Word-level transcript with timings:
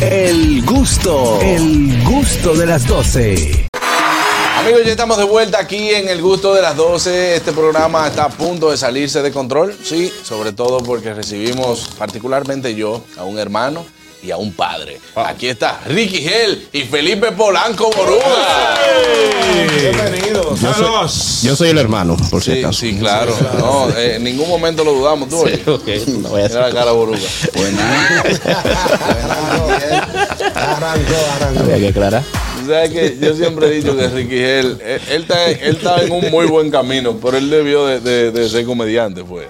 El 0.00 0.64
gusto, 0.64 1.40
el 1.40 2.02
gusto 2.02 2.54
de 2.54 2.66
las 2.66 2.84
12. 2.86 3.68
Amigos, 4.58 4.82
ya 4.84 4.90
estamos 4.90 5.18
de 5.18 5.24
vuelta 5.24 5.60
aquí 5.60 5.90
en 5.90 6.08
el 6.08 6.20
gusto 6.20 6.52
de 6.52 6.62
las 6.62 6.76
12. 6.76 7.36
Este 7.36 7.52
programa 7.52 8.08
está 8.08 8.24
a 8.24 8.28
punto 8.28 8.72
de 8.72 8.76
salirse 8.76 9.22
de 9.22 9.30
control, 9.30 9.76
sí, 9.84 10.12
sobre 10.24 10.52
todo 10.52 10.78
porque 10.78 11.14
recibimos, 11.14 11.90
particularmente 11.96 12.74
yo, 12.74 13.04
a 13.16 13.22
un 13.22 13.38
hermano 13.38 13.86
y 14.24 14.30
a 14.30 14.36
un 14.38 14.52
padre. 14.52 15.00
Aquí 15.14 15.48
está 15.48 15.80
Ricky 15.86 16.18
Gel 16.22 16.68
y 16.72 16.82
Felipe 16.82 17.32
Polanco 17.32 17.90
Boruga. 17.94 18.78
Bienvenidos. 19.80 20.60
Yo 20.60 20.72
soy, 20.74 21.48
yo 21.48 21.56
soy 21.56 21.68
el 21.70 21.78
hermano, 21.78 22.16
por 22.30 22.42
si 22.42 22.52
Sí, 22.54 22.58
acaso. 22.60 22.78
sí, 22.80 22.96
claro. 22.98 23.34
No, 23.58 23.90
eh, 23.96 24.16
en 24.16 24.24
ningún 24.24 24.48
momento 24.48 24.82
lo 24.84 24.92
dudamos, 24.94 25.28
tú. 25.28 25.40
oye. 25.42 25.62
Ok, 25.66 25.86
no 26.22 26.30
voy 26.30 26.42
a 26.42 26.48
Mira 26.48 26.68
la 26.68 26.74
cara 26.74 26.92
Boruga. 26.92 27.18
Arrancó, 30.54 31.14
arrancó. 31.36 31.60
Había 31.60 31.78
que 31.78 31.88
aclarar. 31.88 32.22
O 32.62 32.66
sea 32.66 32.88
que 32.88 33.18
yo 33.20 33.34
siempre 33.34 33.66
he 33.66 33.70
dicho 33.72 33.96
que 33.96 34.08
Ricky 34.08 34.36
Gel, 34.36 34.78
él, 34.84 35.00
él 35.10 35.22
está, 35.22 35.50
él 35.50 35.76
está 35.76 36.02
en 36.02 36.12
un 36.12 36.30
muy 36.30 36.46
buen 36.46 36.70
camino, 36.70 37.16
pero 37.22 37.36
él 37.36 37.50
debió 37.50 37.84
de, 37.86 38.00
de- 38.00 38.30
de 38.30 38.48
ser 38.48 38.64
comediante, 38.64 39.22
pues. 39.22 39.48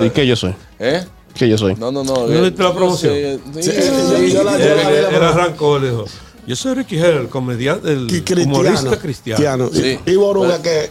¿Y 0.00 0.10
qué 0.10 0.26
yo 0.26 0.36
soy? 0.36 0.54
¿Eh? 0.78 1.04
¿Qué 1.34 1.48
yo 1.48 1.56
soy? 1.58 1.74
No, 1.76 1.90
no, 1.92 2.04
no. 2.04 2.26
¿No 2.26 2.32
eh, 2.34 2.40
viste 2.42 2.62
la 2.62 2.74
promoción? 2.74 3.14
sé, 3.14 3.38
sí, 3.54 3.62
Sí, 3.62 3.70
sí, 3.70 3.82
sí, 3.82 4.32
yo 4.32 4.42
la- 4.44 4.58
yo 4.58 4.74
la 4.74 4.90
Él, 4.90 5.06
él 5.14 5.22
arrancó, 5.22 5.78
le 5.78 5.90
dijo, 5.90 6.04
yo 6.46 6.56
soy 6.56 6.74
Ricky 6.74 6.96
Gel, 6.98 7.16
el 7.18 7.28
comediante, 7.28 7.92
el 7.92 8.06
cristiano. 8.06 8.42
humorista 8.44 8.98
cristiano. 8.98 9.70
Sí. 9.72 9.98
Y 10.06 10.14
Boruga 10.16 10.60
que 10.60 10.90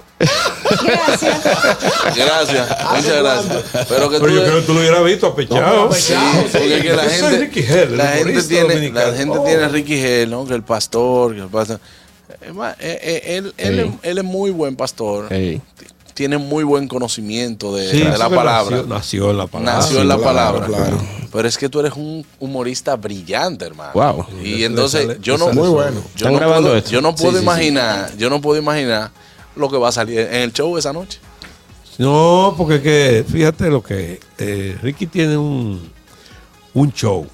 Gracias. 0.86 1.44
Gracias, 2.16 2.70
muchas 2.96 3.18
gracias. 3.20 3.86
Pero 3.90 4.10
que 4.10 4.20
tú, 4.20 4.28
yo 4.30 4.44
creo 4.44 4.56
que 4.60 4.66
tú 4.66 4.74
lo 4.74 4.80
hubieras 4.80 5.04
visto 5.04 5.28
apechado. 5.28 5.92
Sí, 5.94 6.14
porque 6.52 6.82
que 6.82 6.94
la 6.96 7.04
Yo 7.04 7.10
soy 7.10 7.20
gente, 7.20 7.38
Ricky 7.40 7.64
el 7.64 7.98
la 7.98 8.08
gente 8.08 8.44
tiene, 8.44 8.74
dominicano. 8.76 9.12
la 9.12 9.18
gente 9.18 9.38
Oh. 9.38 9.44
tiene 9.44 9.64
a 9.64 9.68
Ricky 9.70 9.98
Gel, 9.98 10.30
¿no? 10.30 10.46
Que 10.46 10.54
el 10.54 10.64
pastor, 10.64 11.34
que 11.36 11.42
el 11.42 11.48
pastor. 11.48 11.80
Es 12.42 12.54
más, 12.54 12.76
eh, 12.80 13.00
eh, 13.02 13.38
él, 13.38 13.54
él, 13.58 13.92
él 14.04 14.18
es 14.20 14.24
muy 14.24 14.52
buen 14.52 14.76
pastor. 14.76 15.28
Tiene 16.20 16.38
muy 16.38 16.66
buen 16.66 16.90
conocimiento 16.90 17.74
de, 17.74 17.90
Sí, 17.92 18.00
de 18.02 18.18
la 18.18 18.30
palabra. 18.30 18.76
Nació, 18.76 18.88
nació 18.88 19.32
en 19.32 19.38
la 19.38 19.48
palabra. 19.48 19.76
Nació 19.78 20.02
en 20.02 20.08
la 20.10 20.18
palabra. 20.18 20.66
claro. 20.66 20.98
Pero 21.32 21.48
es 21.48 21.58
que 21.58 21.70
tú 21.70 21.80
eres 21.80 21.94
un 21.94 22.26
humorista 22.42 22.98
brillante, 22.98 23.64
hermano. 23.64 23.92
Wow. 23.94 24.26
Y 24.44 24.58
Le- 24.58 24.66
entonces 24.66 25.02
le 25.08 25.14
sale- 25.14 25.20
yo 25.24 25.38
no 25.38 25.48
Muy 25.54 25.70
bueno. 25.70 26.02
Yo 26.02 26.08
¿Están 26.18 26.34
no 26.34 26.40
grabando 26.40 26.64
puedo, 26.68 26.78
esto? 26.78 26.90
yo 26.92 27.00
no 27.02 27.16
puedo 27.16 27.32
Sí, 27.32 27.38
sí, 27.38 27.40
sí. 27.40 27.44
imaginar, 27.46 28.18
yo 28.18 28.30
no 28.30 28.42
puedo 28.42 28.60
imaginar 28.62 29.12
lo 29.56 29.70
que 29.70 29.78
va 29.78 29.88
a 29.88 29.92
salir 29.94 30.20
en 30.20 30.42
el 30.42 30.52
show 30.52 30.78
esa 30.78 30.92
noche. 30.92 31.20
No, 31.98 32.54
porque 32.58 32.82
que, 32.82 33.26
fíjate 33.26 33.70
lo 33.70 33.82
que 33.82 34.20
eh, 34.40 34.78
Ricky 34.84 35.08
tiene 35.08 35.38
un, 35.38 35.90
un 36.74 36.92
show 36.92 37.26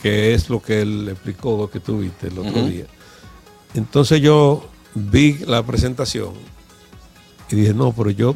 que 0.00 0.32
es 0.32 0.48
lo 0.48 0.62
que 0.62 0.82
él 0.82 1.08
explicó, 1.10 1.56
lo 1.58 1.68
que 1.68 1.80
tú 1.80 1.98
viste 1.98 2.28
el 2.28 2.38
otro 2.38 2.62
día. 2.66 2.84
Entonces 3.74 4.20
yo 4.20 4.64
vi 4.94 5.38
la 5.44 5.64
presentación 5.64 6.34
y 7.50 7.56
dije, 7.56 7.74
no, 7.74 7.92
pero 7.92 8.10
yo 8.10 8.34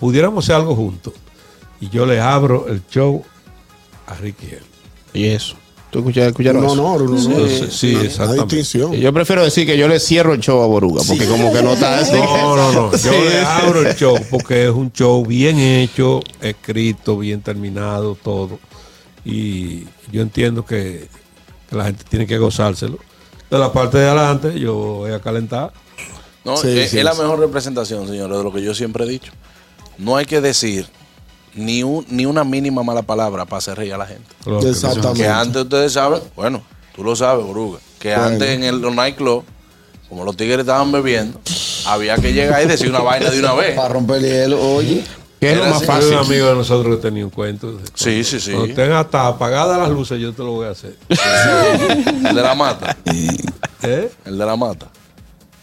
pudiéramos 0.00 0.44
hacer 0.44 0.56
algo 0.56 0.74
juntos. 0.74 1.12
Y 1.80 1.88
yo 1.90 2.06
le 2.06 2.20
abro 2.20 2.66
el 2.68 2.82
show 2.88 3.22
a 4.06 4.14
Ricky 4.14 4.46
Gel. 4.46 4.62
¿Y 5.12 5.26
eso? 5.26 5.54
¿Tú 5.90 6.00
escuchas- 6.00 6.26
escucharon 6.28 6.62
no, 6.62 6.72
eso? 6.72 6.76
no, 6.76 6.98
no, 6.98 7.10
no. 7.12 7.18
Sí, 7.48 7.66
sí, 7.70 7.94
Una 7.94 8.04
exactamente. 8.04 8.56
distinción. 8.56 8.92
Yo 8.92 9.12
prefiero 9.12 9.42
decir 9.42 9.64
que 9.66 9.78
yo 9.78 9.88
le 9.88 9.98
cierro 10.00 10.34
el 10.34 10.40
show 10.40 10.60
a 10.62 10.66
Boruga, 10.66 11.02
porque 11.06 11.24
como 11.26 11.50
que 11.52 11.62
no 11.62 11.72
está 11.72 11.98
así. 11.98 12.12
No, 12.12 12.56
no, 12.56 12.72
no. 12.72 12.90
Yo 12.92 12.98
Sí. 12.98 13.08
le 13.10 13.40
abro 13.40 13.88
el 13.88 13.94
show 13.96 14.18
porque 14.30 14.64
es 14.64 14.70
un 14.70 14.92
show 14.92 15.24
bien 15.24 15.58
hecho, 15.58 16.20
escrito, 16.42 17.16
bien 17.16 17.40
terminado, 17.40 18.16
todo. 18.22 18.58
Y 19.24 19.84
yo 20.12 20.20
entiendo 20.22 20.64
que, 20.64 21.08
que 21.70 21.76
la 21.76 21.84
gente 21.86 22.04
tiene 22.08 22.26
que 22.26 22.36
gozárselo. 22.38 22.98
De 23.50 23.58
la 23.58 23.72
parte 23.72 23.96
de 23.98 24.06
adelante, 24.08 24.58
yo 24.60 24.74
voy 24.74 25.12
a 25.12 25.20
calentar. 25.20 25.72
No, 26.48 26.56
Sí, 26.56 26.78
es, 26.78 26.90
sí, 26.90 26.98
es 26.98 27.04
la 27.04 27.12
sí. 27.14 27.20
mejor 27.20 27.38
representación, 27.40 28.06
señores, 28.08 28.36
de 28.38 28.42
lo 28.44 28.52
que 28.52 28.62
yo 28.62 28.74
siempre 28.74 29.04
he 29.04 29.08
dicho. 29.08 29.32
No 29.98 30.16
hay 30.16 30.24
que 30.26 30.40
decir 30.40 30.86
ni, 31.54 31.82
un, 31.82 32.06
ni 32.08 32.24
una 32.26 32.44
mínima 32.44 32.82
mala 32.82 33.02
palabra 33.02 33.44
para 33.44 33.58
hacer 33.58 33.76
reír 33.76 33.92
a 33.94 33.98
la 33.98 34.06
gente. 34.06 34.28
Que- 34.44 34.68
Exactamente. 34.70 35.22
Que 35.22 35.28
antes 35.28 35.62
ustedes 35.62 35.92
saben, 35.92 36.20
bueno, 36.36 36.62
tú 36.94 37.04
lo 37.04 37.14
sabes, 37.16 37.44
Boruga, 37.44 37.78
que 37.98 38.08
Bueno. 38.10 38.24
antes 38.24 38.48
en 38.48 38.62
el 38.64 38.80
nightclub, 38.94 39.44
como 40.08 40.24
los 40.24 40.36
tigres 40.36 40.60
estaban 40.60 40.90
bebiendo, 40.90 41.38
había 41.86 42.16
que 42.16 42.32
llegar 42.32 42.62
y 42.62 42.66
decir 42.66 42.88
una 42.88 43.00
vaina 43.00 43.28
de 43.30 43.38
una 43.40 43.52
vez. 43.54 43.74
Para 43.76 43.88
romper 43.90 44.16
el 44.16 44.22
hielo, 44.24 44.60
oye. 44.74 45.04
¿Qué 45.40 45.52
es 45.52 45.58
lo 45.58 45.66
más 45.66 45.84
fácil? 45.84 46.14
un 46.14 46.18
amigo 46.24 46.46
de 46.48 46.54
nosotros 46.56 46.96
que 46.96 47.02
tenía 47.02 47.24
un 47.24 47.30
cuento. 47.30 47.72
de- 47.72 47.84
Sí, 47.94 48.24
sí, 48.24 48.40
sí. 48.40 48.52
Cuando 48.52 48.74
tenga 48.74 49.00
hasta 49.00 49.26
apagadas 49.28 49.78
las 49.78 49.90
luces, 49.90 50.18
yo 50.20 50.32
te 50.32 50.42
lo 50.42 50.52
voy 50.52 50.66
a 50.66 50.70
hacer. 50.70 50.96
El 51.08 52.34
de 52.34 52.42
la 52.42 52.54
mata. 52.54 52.96
¿Eh? 53.82 54.10
El 54.24 54.38
de 54.38 54.46
la 54.46 54.56
mata. 54.56 54.88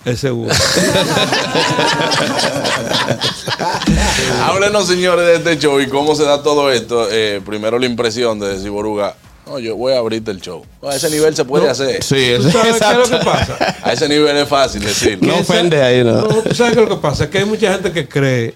Ese 0.06 0.32
hubo. 0.32 0.48
Háblenos, 4.44 4.88
señores, 4.88 5.26
de 5.26 5.36
este 5.36 5.58
show 5.58 5.80
y 5.82 5.88
cómo 5.88 6.16
se 6.16 6.24
da 6.24 6.42
todo 6.44 6.72
esto. 6.72 7.08
Eh, 7.12 7.42
primero 7.46 7.80
la 7.80 7.86
impresión 7.86 8.40
de 8.40 8.50
decir, 8.50 8.70
Boruga, 8.70 9.16
no, 9.48 9.60
yo 9.60 9.76
voy 9.76 9.94
a 9.94 10.00
abrirte 10.00 10.32
el 10.32 10.42
show. 10.42 10.64
A 10.84 10.96
ese 10.96 11.10
nivel 11.10 11.36
se 11.36 11.46
puede 11.46 11.70
hacer. 11.70 12.04
Sí, 12.04 12.34
¿Tú 12.40 12.48
es- 12.48 12.54
sabes 12.54 12.76
qué 12.80 12.92
es 13.02 13.10
lo 13.10 13.20
que 13.20 13.26
pasa? 13.26 13.58
A 13.84 13.94
ese 13.94 14.08
nivel 14.10 14.36
es 14.38 14.48
fácil 14.48 14.84
decirlo. 14.84 15.28
No 15.28 15.40
ofende 15.40 15.82
ahí, 15.82 16.04
no. 16.04 16.22
No, 16.22 16.28
tú 16.28 16.54
sabes 16.56 16.74
qué 16.76 16.82
es 16.84 16.90
lo 16.90 16.96
que 16.96 17.02
pasa, 17.02 17.30
que 17.30 17.40
hay 17.40 17.46
mucha 17.46 17.72
gente 17.74 17.92
que 17.92 18.08
cree 18.08 18.54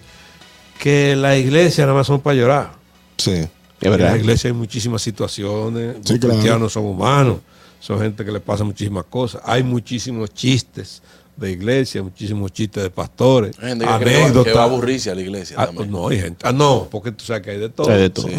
que 0.80 1.16
la 1.16 1.36
iglesia 1.38 1.86
nada 1.86 1.98
más 1.98 2.08
son 2.08 2.22
para 2.22 2.36
llorar. 2.36 2.72
Sí. 3.18 3.32
Es 3.32 3.48
En 3.82 3.92
verdad. 3.92 4.12
la 4.12 4.18
iglesia 4.18 4.50
hay 4.50 4.54
muchísimas 4.56 5.02
situaciones. 5.02 5.96
Sí, 6.04 6.14
los 6.14 6.20
claro. 6.20 6.36
cristianos 6.36 6.74
son 6.74 6.86
humanos. 6.86 7.38
Son 7.80 7.98
gente 8.02 8.26
que 8.26 8.32
le 8.32 8.42
pasa 8.42 8.64
muchísimas 8.66 9.06
cosas. 9.06 9.42
Hay 9.46 9.64
muchísimos 9.64 10.34
chistes 10.34 11.02
de 11.40 11.52
iglesia, 11.52 12.04
muchísimos 12.04 12.52
chistes 12.52 12.84
de 12.84 12.90
pastores, 12.90 13.56
gente 13.58 13.86
que, 13.86 13.92
anécdotas. 13.92 14.52
que 14.52 14.58
va 14.58 14.62
a 14.64 14.66
aburrirse 14.66 15.10
a 15.12 15.16
la 15.16 15.22
iglesia 15.22 15.56
Ah, 15.60 15.66
también. 15.68 15.92
no, 15.92 16.08
hay 16.10 16.20
gente. 16.22 16.46
Ah, 16.48 16.52
no, 16.52 16.88
porque 16.92 17.12
tú 17.12 17.24
sabes 17.26 17.42
que 17.44 17.52
hay 17.52 17.58
de 17.60 17.70
todo. 17.70 17.90
Hay 17.92 18.00
de 18.02 18.10
todo. 18.10 18.28
Sí. 18.28 18.36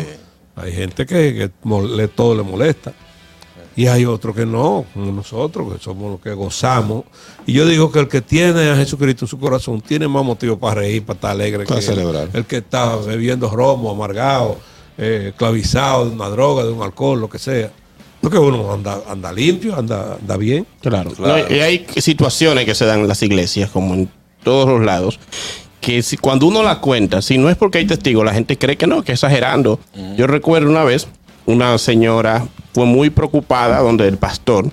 Hay 0.56 0.72
gente 0.72 1.06
que, 1.06 1.34
que 1.34 1.50
mole- 1.64 2.08
todo 2.08 2.34
le 2.34 2.42
molesta. 2.42 2.92
Y 3.76 3.86
hay 3.86 4.04
otros 4.04 4.34
que 4.34 4.44
no, 4.44 4.84
como 4.92 5.10
nosotros, 5.12 5.72
que 5.72 5.82
somos 5.82 6.10
los 6.10 6.20
que 6.20 6.34
gozamos. 6.34 7.04
Y 7.46 7.52
yo 7.54 7.64
digo 7.66 7.90
que 7.90 8.00
el 8.00 8.08
que 8.08 8.20
tiene 8.20 8.68
a 8.68 8.76
Jesucristo 8.76 9.24
en 9.24 9.28
su 9.28 9.38
corazón 9.38 9.80
tiene 9.80 10.06
más 10.08 10.24
motivo 10.24 10.58
para 10.58 10.80
reír, 10.80 11.04
para 11.04 11.16
estar 11.16 11.30
alegre. 11.30 11.64
Para 11.64 11.80
que 11.80 11.86
celebrar. 11.86 12.28
El, 12.34 12.44
que 12.44 12.58
está 12.58 12.96
bebiendo 12.96 13.48
romo, 13.48 13.90
amargado, 13.90 14.58
eh, 14.98 15.26
esclavizado 15.30 16.06
de 16.06 16.14
una 16.14 16.28
droga, 16.28 16.64
de 16.64 16.72
un 16.72 16.82
alcohol, 16.82 17.20
lo 17.20 17.30
que 17.30 17.38
sea. 17.38 17.72
Porque 18.20 18.38
uno 18.38 18.72
anda, 18.72 19.00
anda 19.08 19.32
limpio, 19.32 19.76
anda, 19.76 20.18
anda 20.20 20.36
bien. 20.36 20.66
Claro. 20.80 21.10
Claro. 21.12 21.46
No, 21.48 21.54
y 21.54 21.60
hay 21.60 21.86
situaciones 21.96 22.64
que 22.64 22.74
se 22.74 22.84
dan 22.84 23.00
en 23.00 23.08
las 23.08 23.22
iglesias, 23.22 23.70
como 23.70 23.94
en 23.94 24.10
todos 24.42 24.68
los 24.68 24.84
lados, 24.84 25.18
que 25.80 26.02
si, 26.02 26.16
cuando 26.16 26.46
uno 26.46 26.62
la 26.62 26.80
cuenta, 26.80 27.22
si 27.22 27.38
no 27.38 27.48
es 27.48 27.56
porque 27.56 27.78
hay 27.78 27.86
testigos, 27.86 28.24
la 28.24 28.34
gente 28.34 28.58
cree 28.58 28.76
que 28.76 28.86
no, 28.86 29.02
que 29.02 29.12
exagerando. 29.12 29.80
Yo 30.16 30.26
recuerdo 30.26 30.68
una 30.68 30.84
vez, 30.84 31.08
una 31.46 31.76
señora 31.78 32.46
fue 32.74 32.84
muy 32.84 33.10
preocupada 33.10 33.80
donde 33.80 34.06
el 34.06 34.18
pastor, 34.18 34.70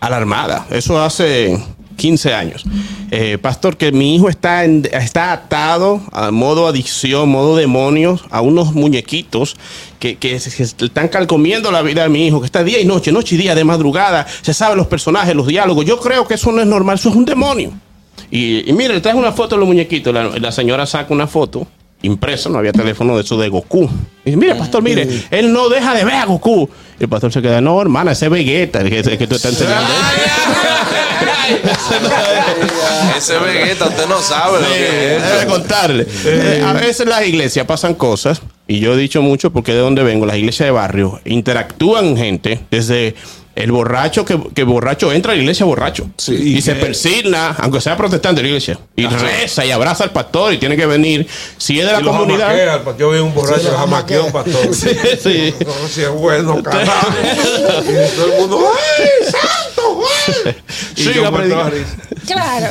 alarmada, 0.00 0.66
eso 0.70 1.02
hace 1.02 1.58
15 1.96 2.34
años. 2.34 2.64
Eh, 3.10 3.38
pastor, 3.40 3.76
que 3.76 3.92
mi 3.92 4.14
hijo 4.14 4.28
está, 4.28 4.64
en- 4.64 4.88
está 4.92 5.32
atado 5.32 6.00
a 6.12 6.30
modo 6.30 6.66
adicción, 6.68 7.28
modo 7.28 7.56
demonios, 7.56 8.22
a 8.30 8.40
unos 8.40 8.72
muñequitos 8.74 9.56
que, 9.98 10.16
están 10.22 11.08
calcomiendo 11.08 11.70
la 11.72 11.82
vida 11.82 12.02
de 12.02 12.08
mi 12.08 12.26
hijo, 12.26 12.40
que 12.40 12.46
está 12.46 12.62
día 12.62 12.80
y 12.80 12.84
noche, 12.84 13.10
noche 13.12 13.34
y 13.34 13.38
día, 13.38 13.54
de 13.54 13.64
madrugada, 13.64 14.26
se 14.42 14.54
saben 14.54 14.76
los 14.76 14.86
personajes, 14.86 15.34
los 15.34 15.46
diálogos. 15.46 15.84
Yo 15.84 15.98
creo 16.00 16.26
que 16.28 16.34
eso 16.34 16.52
no 16.52 16.60
es 16.60 16.66
normal, 16.66 16.96
eso 16.96 17.08
es 17.08 17.16
un 17.16 17.24
demonio. 17.24 17.72
Y, 18.30 18.68
y 18.68 18.72
mire, 18.72 18.94
le 18.94 19.00
traje 19.00 19.16
una 19.18 19.32
foto 19.32 19.54
de 19.56 19.60
los 19.60 19.68
muñequitos. 19.68 20.14
La 20.40 20.52
señora 20.52 20.86
saca 20.86 21.12
una 21.12 21.26
foto 21.26 21.66
impresa, 22.06 22.48
no 22.48 22.58
había 22.58 22.72
teléfono 22.72 23.16
de 23.16 23.22
eso 23.22 23.38
de 23.38 23.48
Goku. 23.48 23.88
Y 24.24 24.30
dice, 24.30 24.36
mire, 24.36 24.54
pastor, 24.54 24.82
mire, 24.82 25.24
él 25.30 25.52
no 25.52 25.68
deja 25.68 25.94
de 25.94 26.04
ver 26.04 26.14
a 26.14 26.24
Goku. 26.24 26.68
Y 26.98 27.02
el 27.02 27.08
pastor 27.08 27.32
se 27.32 27.42
queda, 27.42 27.60
no, 27.60 27.80
hermana, 27.80 28.12
ese 28.12 28.26
es 28.26 28.30
Vegeta, 28.30 28.80
el 28.80 28.88
que, 28.88 29.00
el 29.00 29.18
que 29.18 29.26
tú 29.26 29.36
estás 29.36 29.52
enseñando. 29.52 29.88
Ese 33.16 33.38
Vegeta, 33.38 33.86
usted 33.86 34.06
no 34.08 34.20
sabe 34.20 34.60
lo 34.60 34.66
que 34.68 35.16
es. 35.16 35.22
Debe 35.22 35.46
contarle. 35.46 36.06
Eh, 36.24 36.64
a 36.66 36.72
veces 36.72 37.00
en 37.00 37.10
las 37.10 37.26
iglesias 37.26 37.66
pasan 37.66 37.94
cosas, 37.94 38.40
y 38.66 38.80
yo 38.80 38.94
he 38.94 38.96
dicho 38.96 39.22
mucho 39.22 39.52
porque 39.52 39.72
de 39.72 39.78
donde 39.78 40.02
vengo, 40.02 40.26
las 40.26 40.36
iglesias 40.36 40.66
de 40.66 40.70
barrio 40.72 41.20
interactúan 41.24 42.16
gente 42.16 42.60
desde 42.70 43.14
el 43.56 43.72
borracho 43.72 44.24
que, 44.24 44.38
que 44.54 44.64
borracho 44.64 45.10
entra 45.12 45.32
a 45.32 45.34
la 45.34 45.40
iglesia 45.40 45.64
borracho 45.64 46.10
y, 46.28 46.60
se 46.60 46.74
persigna, 46.74 47.56
aunque 47.58 47.80
sea 47.80 47.96
protestante 47.96 48.36
de 48.36 48.42
la 48.42 48.48
iglesia, 48.48 48.78
y 48.94 49.06
reza 49.06 49.64
y 49.64 49.70
abraza 49.70 50.04
al 50.04 50.10
pastor 50.10 50.52
y 50.52 50.58
tiene 50.58 50.76
que 50.76 50.84
venir. 50.84 51.26
Si 51.56 51.80
es 51.80 51.86
de 51.86 51.92
la 51.92 52.02
comunidad. 52.02 52.48
jamaquea, 52.48 52.96
Yo 52.98 53.10
vi 53.10 53.18
un 53.18 53.34
borracho 53.34 53.70
Sí, 53.70 54.04
que 54.06 54.18
un 54.18 54.30
pastor. 54.30 54.74
Sí, 54.74 54.90
sí. 55.22 55.54
No, 55.64 55.72
si 55.88 56.02
es 56.02 56.10
bueno, 56.10 56.62
carajo. 56.62 57.08
y 57.82 58.16
todo 58.16 58.26
el 58.26 58.40
mundo, 58.40 58.70
¡ay, 58.98 59.30
santo, 59.30 59.94
güey! 59.94 60.56
Y 60.96 61.02
Siga. 61.02 61.30
Claro. 62.26 62.66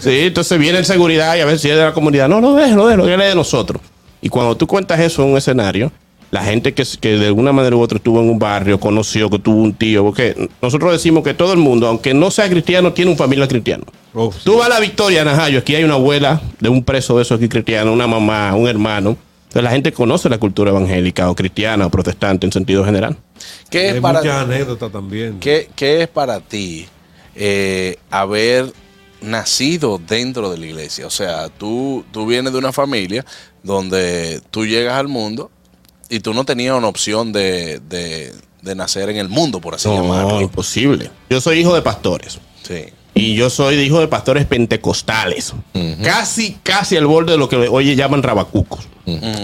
Sí, 0.00 0.20
entonces 0.20 0.58
viene 0.58 0.78
el 0.78 0.84
seguridad 0.84 1.36
y 1.36 1.40
a 1.40 1.46
ver 1.46 1.58
si 1.58 1.68
es 1.68 1.76
de 1.76 1.82
la 1.82 1.92
comunidad. 1.92 2.28
No, 2.28 2.40
no 2.40 2.54
déjelo, 2.54 2.86
déjelo, 2.86 3.06
que 3.06 3.14
él 3.14 3.20
es 3.20 3.28
de 3.28 3.34
nosotros. 3.34 3.82
Y 4.20 4.28
cuando 4.28 4.56
tú 4.56 4.68
cuentas 4.68 5.00
eso 5.00 5.24
en 5.24 5.30
un 5.30 5.36
escenario, 5.36 5.90
la 6.32 6.42
gente 6.42 6.72
que, 6.72 6.82
que 6.98 7.18
de 7.18 7.26
alguna 7.26 7.52
manera 7.52 7.76
u 7.76 7.80
otra 7.80 7.98
estuvo 7.98 8.18
en 8.18 8.30
un 8.30 8.38
barrio, 8.38 8.80
conoció, 8.80 9.28
que 9.28 9.38
tuvo 9.38 9.62
un 9.62 9.74
tío, 9.74 10.02
porque 10.02 10.48
nosotros 10.62 10.90
decimos 10.90 11.22
que 11.22 11.34
todo 11.34 11.52
el 11.52 11.58
mundo, 11.58 11.86
aunque 11.86 12.14
no 12.14 12.30
sea 12.30 12.48
cristiano, 12.48 12.94
tiene 12.94 13.10
una 13.10 13.18
familia 13.18 13.46
cristiana. 13.46 13.84
Oh, 14.14 14.32
sí. 14.32 14.40
Tú 14.42 14.56
vas 14.56 14.66
a 14.66 14.70
la 14.70 14.80
Victoria, 14.80 15.26
Najayo, 15.26 15.58
aquí 15.58 15.74
hay 15.74 15.84
una 15.84 15.94
abuela 15.94 16.40
de 16.58 16.70
un 16.70 16.82
preso 16.84 17.16
de 17.16 17.22
esos 17.22 17.36
aquí 17.36 17.50
cristiano, 17.50 17.92
una 17.92 18.06
mamá, 18.06 18.56
un 18.56 18.66
hermano. 18.66 19.10
Entonces 19.42 19.62
la 19.62 19.70
gente 19.72 19.92
conoce 19.92 20.30
la 20.30 20.38
cultura 20.38 20.70
evangélica 20.70 21.30
o 21.30 21.34
cristiana 21.34 21.84
o 21.84 21.90
protestante 21.90 22.46
en 22.46 22.52
sentido 22.52 22.82
general. 22.82 23.18
¿Qué 23.68 23.90
Hay 23.90 23.96
es 23.96 24.00
para 24.00 24.20
muchas 24.20 24.42
anécdotas 24.44 24.90
también. 24.90 25.38
¿Qué, 25.38 25.68
qué 25.76 26.00
es 26.00 26.08
para 26.08 26.40
ti 26.40 26.86
eh, 27.36 27.98
haber 28.10 28.72
nacido 29.20 29.98
dentro 29.98 30.50
de 30.50 30.56
la 30.56 30.64
iglesia? 30.64 31.06
O 31.06 31.10
sea, 31.10 31.50
tú, 31.50 32.06
tú 32.10 32.24
vienes 32.24 32.54
de 32.54 32.58
una 32.58 32.72
familia 32.72 33.26
donde 33.62 34.40
tú 34.50 34.64
llegas 34.64 34.94
al 34.94 35.08
mundo 35.08 35.50
y 36.14 36.20
tú 36.20 36.34
no 36.34 36.44
tenías 36.44 36.76
una 36.76 36.88
opción 36.88 37.32
de, 37.32 37.80
de- 37.80 38.32
de 38.62 38.74
nacer 38.76 39.08
en 39.10 39.16
el 39.16 39.28
mundo, 39.28 39.60
por 39.60 39.74
así 39.74 39.88
No, 39.88 40.02
llamarlo. 40.02 40.40
imposible. 40.40 41.10
Yo 41.28 41.40
soy 41.40 41.58
hijo 41.58 41.74
de 41.74 41.82
pastores. 41.82 42.38
Sí. 42.62 42.84
Y 43.14 43.34
yo 43.34 43.50
soy 43.50 43.76
hijo 43.76 44.00
de 44.00 44.08
pastores 44.08 44.46
pentecostales. 44.46 45.52
Casi, 46.02 46.56
casi 46.62 46.96
al 46.96 47.06
borde 47.06 47.32
de 47.32 47.38
lo 47.38 47.48
que 47.48 47.56
hoy 47.56 47.94
llaman 47.94 48.22
rabacucos. 48.22 48.80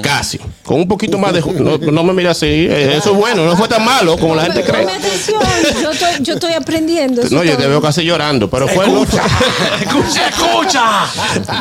Casi. 0.02 0.38
Con 0.64 0.76
un 0.80 0.88
poquito 0.88 1.18
más 1.18 1.32
de... 1.32 1.40
No, 1.42 1.76
no 1.78 2.04
me 2.04 2.12
mira 2.14 2.30
así. 2.30 2.46
eh, 2.46 2.94
Eso 2.96 3.10
es 3.10 3.16
bueno. 3.16 3.44
No 3.44 3.56
fue 3.56 3.66
tan 3.68 3.84
malo 3.84 4.16
como 4.16 4.34
la 4.34 4.44
gente 4.44 4.62
cree. 4.62 4.84
Atención, 4.84 5.42
yo 5.82 5.90
estoy, 5.90 6.10
yo 6.20 6.34
estoy 6.34 6.52
aprendiendo. 6.54 7.22
No, 7.30 7.42
yo 7.44 7.56
te 7.58 7.66
veo 7.66 7.82
casi 7.82 8.04
llorando. 8.04 8.48
Pero 8.48 8.68
fue... 8.68 8.86
¡Escucha! 9.82 10.28
¡Escucha! 10.28 11.06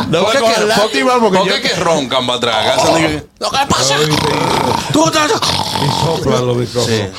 No 0.09 0.23
¿Por 0.23 0.31
qué 0.31 0.39
me 0.39 0.45
que- 0.47 1.19
porque 1.19 1.39
yo- 1.77 1.83
roncan 1.83 2.25
para 2.27 2.37
atrás? 2.37 2.77
Hacen 2.77 2.93
de 2.95 3.01
que, 3.01 3.23
"No. 3.39 3.49
Tú 4.93 5.05
estás- 5.07 5.31
Y 5.31 6.05
soplan 6.05 6.45
los 6.47 6.55
micrófonos. 6.57 7.11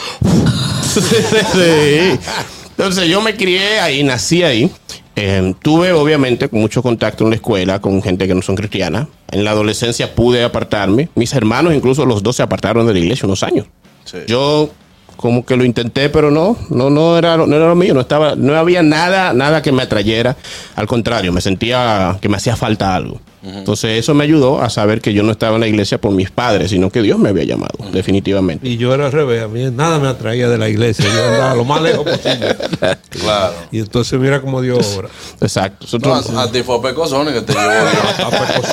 sí. 0.95 2.19
Entonces 2.79 3.09
yo 3.09 3.21
me 3.21 3.37
crié 3.37 3.81
ahí, 3.81 4.05
nací 4.05 4.45
ahí. 4.45 4.71
Eh, 5.17 5.53
tuve 5.61 5.93
obviamente 5.93 6.49
mucho 6.53 6.81
contacto 6.81 7.25
en 7.25 7.31
la 7.31 7.37
escuela 7.37 7.81
con 7.81 8.01
gente 8.01 8.29
que 8.29 8.35
no 8.37 8.41
son 8.41 8.55
cristianas. 8.55 9.09
En 9.33 9.43
la 9.43 9.51
adolescencia 9.51 10.15
pude 10.15 10.45
apartarme. 10.45 11.09
Mis 11.17 11.33
hermanos, 11.33 11.75
incluso 11.75 12.07
los 12.07 12.23
dos, 12.23 12.37
se 12.37 12.45
apartaron 12.45 12.87
de 12.87 12.93
la 12.93 13.01
iglesia 13.01 13.27
unos 13.27 13.43
años. 13.43 13.67
Sí. 14.05 14.19
Yo 14.29 14.71
como 15.17 15.45
que 15.45 15.57
lo 15.57 15.65
intenté, 15.65 16.09
pero 16.09 16.31
no, 16.31 16.57
no, 16.71 16.89
no 16.89 17.19
era, 17.19 17.37
no 17.37 17.53
era 17.53 17.67
lo 17.67 17.75
mío. 17.75 17.95
No 17.95 18.01
estaba, 18.01 18.37
no 18.37 18.55
había 18.55 18.85
nada, 18.85 19.33
nada 19.33 19.61
que 19.61 19.73
me 19.73 19.83
atrayera. 19.83 20.37
Al 20.77 20.87
contrario, 20.87 21.33
me 21.33 21.41
sentía 21.41 22.17
que 22.21 22.29
me 22.29 22.37
hacía 22.37 22.55
falta 22.55 22.95
algo. 22.95 23.21
Entonces 23.43 23.99
eso 23.99 24.15
me 24.15 24.25
ayudó 24.25 24.61
a 24.61 24.69
saber 24.71 25.01
que 25.01 25.13
yo 25.13 25.23
no 25.23 25.33
estaba 25.33 25.55
en 25.55 25.61
la 25.61 25.69
iglesia 25.69 26.01
por 26.01 26.13
mis 26.13 26.31
padres, 26.31 26.71
sino 26.71 26.91
que 26.91 27.03
Dios 27.03 27.19
me 27.19 27.29
había 27.29 27.45
llamado, 27.45 27.73
definitivamente. 27.93 28.69
Y 28.69 28.77
yo 28.77 28.93
era 28.95 29.07
al 29.07 29.13
revés, 29.13 29.43
a 29.45 29.49
mí 29.49 29.63
nada 29.71 29.99
me 29.99 30.09
atraía 30.09 30.49
de 30.49 30.59
la 30.59 30.69
iglesia, 30.69 31.05
yo 31.05 31.25
andaba 31.25 31.55
lo 31.55 31.65
más 31.65 31.81
lejos 31.83 32.05
posible. 32.05 32.57
Claro. 33.09 33.55
Y 33.73 33.79
entonces 33.81 34.19
mira 34.21 34.41
cómo 34.41 34.61
Dios 34.61 34.95
obra. 34.97 35.09
Exacto. 35.41 35.87
No, 35.99 36.15
a, 36.15 36.43
a 36.43 36.53
ti 36.53 36.63
fue 36.63 36.81
Pecosones 36.81 37.35
que 37.35 37.41
te 37.43 37.53
llevó. 37.53 37.63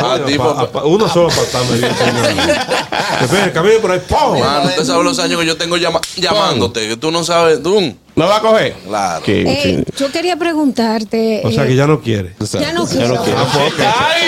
A 0.06 0.26
ti 0.26 0.38
uno 0.86 1.08
solo 1.10 1.30
para 1.30 1.42
estarme 1.42 1.78
bien 1.78 1.92
camine 3.54 3.80
por 3.80 3.92
ahí, 3.92 4.02
¡pum! 4.08 4.40
Mano, 4.40 4.66
usted 4.66 4.84
sabe 4.84 5.04
los 5.04 5.18
años 5.20 5.40
que 5.40 5.46
yo 5.48 5.58
tengo 5.58 5.78
llama- 5.78 6.02
llamándote, 6.16 6.88
que 6.88 6.98
tú 6.98 7.12
no 7.12 7.24
sabes. 7.24 7.62
Tú, 7.64 7.96
¿Me 8.16 8.26
va 8.26 8.38
a 8.38 8.42
coger? 8.42 8.74
Claro. 8.88 9.24
Eh, 9.28 9.84
yo 9.98 10.12
quería 10.12 10.38
preguntarte. 10.38 11.42
O 11.44 11.52
sea 11.52 11.66
eh, 11.66 11.68
que 11.68 11.76
ya 11.76 11.86
no 11.86 12.00
quiere. 12.02 12.34
ya 12.40 12.72
no 12.72 12.86
ya 12.86 12.92
quiero. 12.92 13.16
no 13.16 13.24
quiero. 13.24 13.40
¡Ay! 13.80 14.24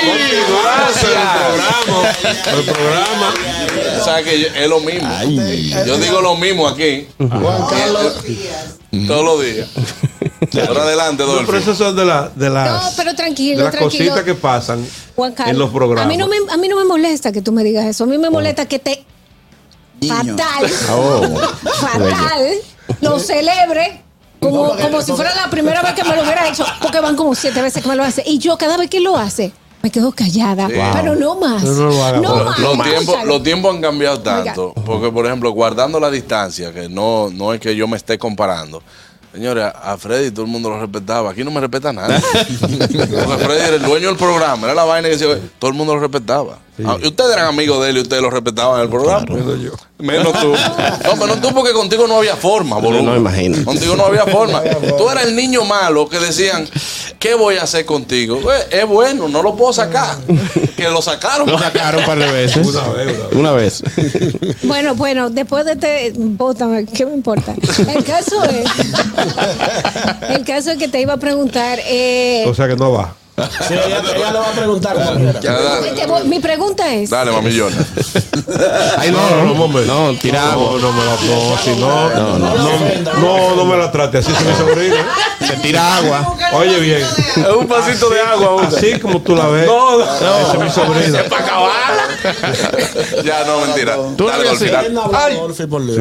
El 2.57 2.63
programa. 2.63 3.33
O 3.99 4.03
sea 4.03 4.23
que 4.23 4.51
es 4.63 4.69
lo 4.69 4.79
mismo. 4.81 5.09
Yo 5.85 5.97
digo 5.97 6.21
lo 6.21 6.35
mismo 6.35 6.67
aquí. 6.67 7.07
Juan 7.17 7.65
Carlos. 7.69 8.15
Todos 9.07 9.25
los 9.25 9.45
días. 9.45 9.69
Por 10.67 10.77
adelante, 10.77 11.23
No, 11.23 11.29
pero 11.29 11.45
Dolphy. 11.45 11.57
eso 11.57 11.75
son 11.75 11.95
de, 11.95 12.05
la, 12.05 12.29
de 12.33 12.49
las, 12.49 12.69
No, 12.71 12.89
pero 12.95 13.15
tranquilo, 13.15 13.57
de 13.57 13.63
las 13.65 13.71
tranquilo. 13.73 14.05
cositas 14.05 14.23
que 14.23 14.33
pasan 14.35 14.85
Juan 15.15 15.33
Carlos, 15.33 15.53
en 15.53 15.59
los 15.59 15.71
programas. 15.71 16.05
A 16.05 16.07
mí, 16.07 16.15
no 16.15 16.27
me, 16.27 16.37
a 16.49 16.57
mí 16.57 16.67
no 16.67 16.77
me 16.77 16.85
molesta 16.85 17.31
que 17.31 17.41
tú 17.41 17.51
me 17.51 17.63
digas 17.63 17.85
eso. 17.85 18.03
A 18.05 18.07
mí 18.07 18.17
me 18.17 18.29
molesta 18.29 18.65
que 18.65 18.79
te. 18.79 19.03
Fatal. 20.05 20.71
Oh, 20.91 21.37
fatal. 21.79 22.47
Lo 23.01 23.19
celebre. 23.19 24.03
Como, 24.39 24.75
como 24.77 25.01
si 25.01 25.11
fuera 25.13 25.33
la 25.35 25.49
primera 25.49 25.81
vez 25.81 25.93
que 25.93 26.03
me 26.03 26.15
lo 26.15 26.21
hubiera 26.21 26.47
hecho, 26.47 26.63
porque 26.81 26.99
van 26.99 27.15
como 27.15 27.33
siete 27.33 27.61
veces 27.61 27.81
que 27.81 27.89
me 27.89 27.95
lo 27.95 28.03
hace. 28.03 28.23
Y 28.25 28.37
yo 28.37 28.55
cada 28.57 28.77
vez 28.77 28.87
que 28.89 28.99
lo 28.99 29.17
hace, 29.17 29.51
me 29.81 29.89
quedo 29.89 30.11
callada. 30.11 30.67
Pero 30.67 31.15
no 31.15 31.35
más. 31.39 31.63
No, 31.63 31.71
no 31.73 31.89
lo 31.89 32.05
haga, 32.05 32.19
no 32.19 32.33
pero 32.33 32.45
más. 32.45 32.59
Los 32.59 32.83
tiempos, 32.83 33.23
los 33.25 33.43
tiempos 33.43 33.75
han 33.75 33.81
cambiado 33.81 34.19
tanto. 34.19 34.73
Porque, 34.85 35.11
por 35.11 35.25
ejemplo, 35.25 35.49
guardando 35.51 35.99
la 35.99 36.11
distancia, 36.11 36.71
que 36.71 36.87
no, 36.87 37.29
no 37.31 37.53
es 37.53 37.59
que 37.59 37.75
yo 37.75 37.87
me 37.87 37.97
esté 37.97 38.19
comparando. 38.19 38.83
Señores, 39.33 39.65
a 39.65 39.93
a 39.93 39.97
Freddy 39.97 40.31
todo 40.31 40.45
el 40.45 40.51
mundo 40.51 40.69
lo 40.69 40.79
respetaba. 40.79 41.31
Aquí 41.31 41.43
no 41.43 41.51
me 41.51 41.59
respeta 41.59 41.91
nadie. 41.91 42.19
Porque 42.59 43.45
Freddy 43.45 43.59
era 43.59 43.75
el 43.75 43.83
dueño 43.83 44.07
del 44.07 44.17
programa. 44.17 44.67
Era 44.67 44.75
la 44.75 44.83
vaina 44.83 45.09
que 45.09 45.17
decía, 45.17 45.39
todo 45.59 45.69
el 45.71 45.77
mundo 45.77 45.95
lo 45.95 45.99
respetaba. 46.01 46.59
Ah, 46.85 46.95
ustedes 47.03 47.33
eran 47.33 47.47
amigos 47.47 47.83
de 47.83 47.89
él 47.89 47.97
y 47.97 48.01
ustedes 48.01 48.21
lo 48.21 48.29
respetaban 48.29 48.77
en 48.77 48.83
el 48.83 48.89
programa. 48.89 49.25
Menos 49.29 49.59
yo. 49.61 49.71
Menos 49.99 50.31
tú. 50.39 50.53
No, 51.05 51.15
menos 51.15 51.41
tú 51.41 51.51
porque 51.53 51.73
contigo 51.73 52.07
no 52.07 52.17
había 52.17 52.35
forma, 52.35 52.77
boludo. 52.77 53.01
no, 53.01 53.15
imagínate. 53.15 53.63
Contigo 53.63 53.95
no 53.97 54.05
había 54.05 54.25
forma. 54.25 54.61
Tú 54.97 55.09
eras 55.09 55.25
el 55.25 55.35
niño 55.35 55.65
malo 55.65 56.07
que 56.07 56.19
decían, 56.19 56.67
¿qué 57.17 57.33
voy 57.33 57.57
a 57.57 57.63
hacer 57.63 57.85
contigo? 57.85 58.39
"Eh, 58.53 58.67
es 58.81 58.85
bueno, 58.87 59.27
no 59.27 59.41
lo 59.41 59.55
puedo 59.55 59.73
sacar. 59.73 60.17
Que 60.75 60.83
lo 60.89 61.01
sacaron. 61.01 61.49
Lo 61.49 61.57
sacaron 61.57 62.01
un 62.01 62.05
par 62.05 62.19
de 62.19 62.31
veces. 62.31 62.67
Una 62.67 62.87
vez, 62.89 63.15
una 63.31 63.51
vez. 63.53 63.81
Una 63.83 64.01
vez. 64.03 64.53
Bueno, 64.63 64.93
bueno, 64.93 65.29
después 65.31 65.65
de 65.65 65.71
este, 65.71 66.13
bótame, 66.15 66.85
¿qué 66.85 67.05
me 67.07 67.13
importa? 67.15 67.55
El 67.91 68.03
caso 68.03 68.43
es, 68.43 68.69
el 70.29 70.45
caso 70.45 70.71
es 70.71 70.77
que 70.77 70.87
te 70.87 71.01
iba 71.01 71.13
a 71.13 71.17
preguntar, 71.17 71.79
eh, 71.85 72.45
O 72.47 72.53
sea 72.53 72.67
que 72.67 72.75
no 72.75 72.91
va. 72.91 73.15
Sí, 73.67 73.73
ella, 73.75 74.01
ella 74.15 74.31
va 74.39 74.49
a 74.49 74.51
preguntar. 74.51 74.95
como 74.95 75.13
quiera. 75.19 75.39
Ya, 75.39 75.51
dale, 75.53 75.91
te 75.91 76.07
voy- 76.07 76.23
mi 76.23 76.39
pregunta 76.39 76.91
es, 76.91 77.07
dale 77.11 77.31
mamillona. 77.31 77.75
Ay, 78.97 79.11
No, 79.11 79.29
no, 79.29 79.43
no, 79.45 79.53
momento. 79.53 79.93
No, 79.93 80.17
tira 80.19 80.53
agua. 80.53 80.71
No, 80.71 80.79
no 80.79 80.91
me 80.91 81.05
la 81.05 81.11
no, 81.11 81.57
si 81.63 81.69
no, 81.79 82.09
no, 82.09 82.39
no, 82.39 83.13
no, 83.19 83.55
no 83.55 83.65
me 83.65 83.77
la 83.77 83.91
trate 83.91 84.17
así, 84.17 84.31
es 84.31 84.41
mi 84.43 84.53
sobrina. 84.55 85.05
Se 85.45 85.53
tira 85.57 85.97
agua. 85.97 86.35
Oye 86.53 86.79
bien, 86.79 87.01
Es 87.01 87.37
un 87.55 87.67
vasito 87.67 88.09
de 88.09 88.21
agua. 88.21 88.67
así 88.67 88.99
como 88.99 89.21
tú 89.21 89.35
la 89.35 89.45
ves, 89.49 89.67
No, 89.67 89.97
no. 89.99 90.03
esa 90.03 90.53
es 90.53 90.59
mi 90.59 90.69
sobrina. 90.71 91.23
para 91.29 91.45
acabarla. 91.45 92.03
ya, 93.23 93.43
no, 93.45 93.59
mentira. 93.61 93.97
Tú 94.17 94.25
Dale, 94.25 94.43
lo 94.45 94.49
Dolphy, 94.49 94.65
haces. 94.65 94.71
dale. 94.71 94.87
¿Quién 94.87 94.97
habla, 94.97 95.29
Dolphy, 95.35 95.65
por 95.67 95.85
Dios? 95.85 95.97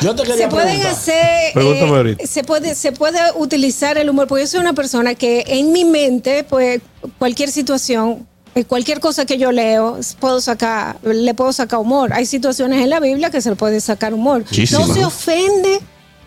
Yo 0.00 0.14
te 0.14 0.22
quería 0.22 0.44
se 0.44 0.48
pueden 0.48 0.68
preguntar. 0.68 0.92
hacer, 0.92 1.52
Pregúntame 1.52 1.92
eh, 1.92 1.96
ahorita. 1.96 2.26
se 2.26 2.44
puede, 2.44 2.74
se 2.74 2.92
puede 2.92 3.18
utilizar 3.36 3.96
el 3.98 4.10
humor, 4.10 4.26
porque 4.26 4.44
yo 4.44 4.48
soy 4.48 4.60
una 4.60 4.72
persona 4.72 5.14
que 5.14 5.44
en 5.46 5.72
mi 5.72 5.84
mente, 5.84 6.44
pues, 6.44 6.80
cualquier 7.18 7.50
situación, 7.50 8.26
eh, 8.54 8.64
cualquier 8.64 9.00
cosa 9.00 9.24
que 9.26 9.38
yo 9.38 9.52
leo, 9.52 9.98
puedo 10.20 10.40
sacar, 10.40 10.96
le 11.02 11.34
puedo 11.34 11.52
sacar 11.52 11.80
humor. 11.80 12.12
Hay 12.12 12.26
situaciones 12.26 12.82
en 12.82 12.90
la 12.90 13.00
Biblia 13.00 13.30
que 13.30 13.40
se 13.40 13.50
le 13.50 13.56
puede 13.56 13.80
sacar 13.80 14.14
humor. 14.14 14.44
No 14.72 14.94
se 14.94 15.04
ofende 15.04 15.80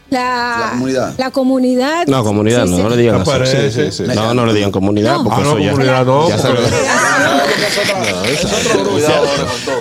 la, 0.10 0.58
La 0.60 0.70
comunidad. 0.72 1.14
la 1.18 1.32
comunidad. 1.32 2.08
No, 2.08 2.24
comunidad, 2.24 2.64
Sí, 2.66 2.72
no, 2.72 2.78
sí. 2.78 2.84
no 2.84 2.90
le 2.90 2.98
digan 2.98 3.22
así. 3.22 3.72
Sí, 3.72 3.92
sí. 3.92 4.04
No, 4.16 4.34
no 4.34 4.46
le 4.46 4.54
digan 4.54 4.72
comunidad, 4.72 5.18
No. 5.18 5.24
porque 5.26 5.42
Ah, 5.42 5.44
no, 5.44 5.50
eso 5.52 5.60
ya. 5.60 5.72
comunidad 5.72 6.06
no. 6.06 6.30
ya 6.30 6.38
porque- 6.38 6.62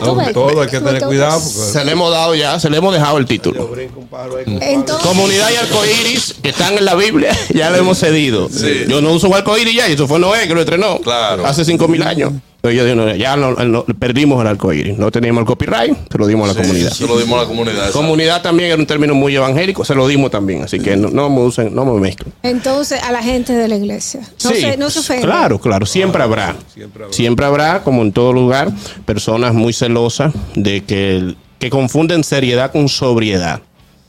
con 0.01 0.33
todo. 0.33 0.61
Hay 0.63 0.69
que 0.69 0.81
tener 0.81 1.03
cuidado 1.03 1.41
Se 1.41 1.85
le 1.85 1.93
hemos 1.93 2.11
dado 2.11 2.35
ya, 2.35 2.59
se 2.61 2.71
le 2.71 2.79
hemos 2.79 2.93
dejado 2.93 3.19
el 3.19 3.27
título. 3.27 3.69
Entonces, 4.47 5.07
Comunidad 5.07 5.49
y 5.53 5.57
arcoíris 5.57 6.35
que 6.43 6.51
están 6.51 6.77
en 6.79 6.85
la 6.85 6.95
Biblia, 6.95 7.37
ya 7.55 7.71
lo 7.71 7.77
hemos 7.77 7.99
cedido. 7.99 8.49
Sí. 8.51 8.85
Yo 8.89 9.01
no 9.01 9.13
uso 9.13 9.33
arcoíris 9.35 9.75
ya, 9.75 9.89
y 9.89 9.93
eso 9.93 10.07
fue 10.09 10.19
Noé 10.19 10.47
que 10.49 10.55
lo 10.55 10.61
estrenó. 10.61 10.99
Claro. 11.01 11.47
Hace 11.47 11.65
cinco 11.65 11.89
mil 11.89 12.03
años. 12.03 12.33
Entonces 12.69 12.77
yo 12.79 12.85
digo, 12.85 12.97
no, 13.07 13.15
ya 13.17 13.37
no- 13.37 13.53
no- 13.55 13.85
perdimos 13.99 14.41
el 14.41 14.47
arcoíris. 14.49 14.99
No 14.99 15.11
teníamos 15.11 15.41
el 15.43 15.47
copyright, 15.47 15.95
se 16.11 16.19
lo 16.19 16.27
dimos 16.27 16.51
a 16.51 16.55
la 16.55 16.61
comunidad. 16.63 16.91
Se 16.91 17.07
lo 17.07 17.19
dimos 17.19 17.39
a 17.39 17.43
la 17.43 17.49
comunidad. 17.49 17.77
exacto. 17.77 17.99
Comunidad 17.99 18.43
también 18.43 18.71
era 18.71 18.79
un 18.81 18.87
término 18.87 19.15
muy 19.15 19.35
evangélico, 19.37 19.85
se 19.85 19.95
lo 19.95 20.07
dimos 20.09 20.31
también. 20.31 20.63
Así 20.63 20.79
que 20.81 20.97
no, 20.97 21.11
no 21.11 21.29
me 21.31 21.41
usen, 21.41 21.75
no 21.75 21.85
me 21.85 22.01
mezclen. 22.01 22.33
entonces 22.43 23.03
a 23.03 23.13
la 23.13 23.23
gente 23.23 23.53
de 23.53 23.69
la 23.69 23.77
iglesia. 23.77 24.21
No, 24.21 24.51
Sí, 24.51 24.61
se, 24.61 24.77
no 24.77 24.91
se 24.91 25.01
ofende. 25.01 25.23
Claro, 25.27 25.59
claro, 25.59 25.87
siempre 25.87 26.23
habrá. 26.23 26.57
Siempre 27.11 27.47
habrá. 27.47 27.83
como 27.83 28.03
en 28.03 28.13
todo 28.13 28.33
lugar, 28.33 28.71
personas 29.05 29.55
muy 29.55 29.73
celosas 29.73 30.33
de 30.55 30.83
que, 30.85 31.35
que 31.59 31.71
confunden 31.71 32.25
seriedad 32.25 32.73
con 32.73 32.89
sobriedad. 32.89 33.61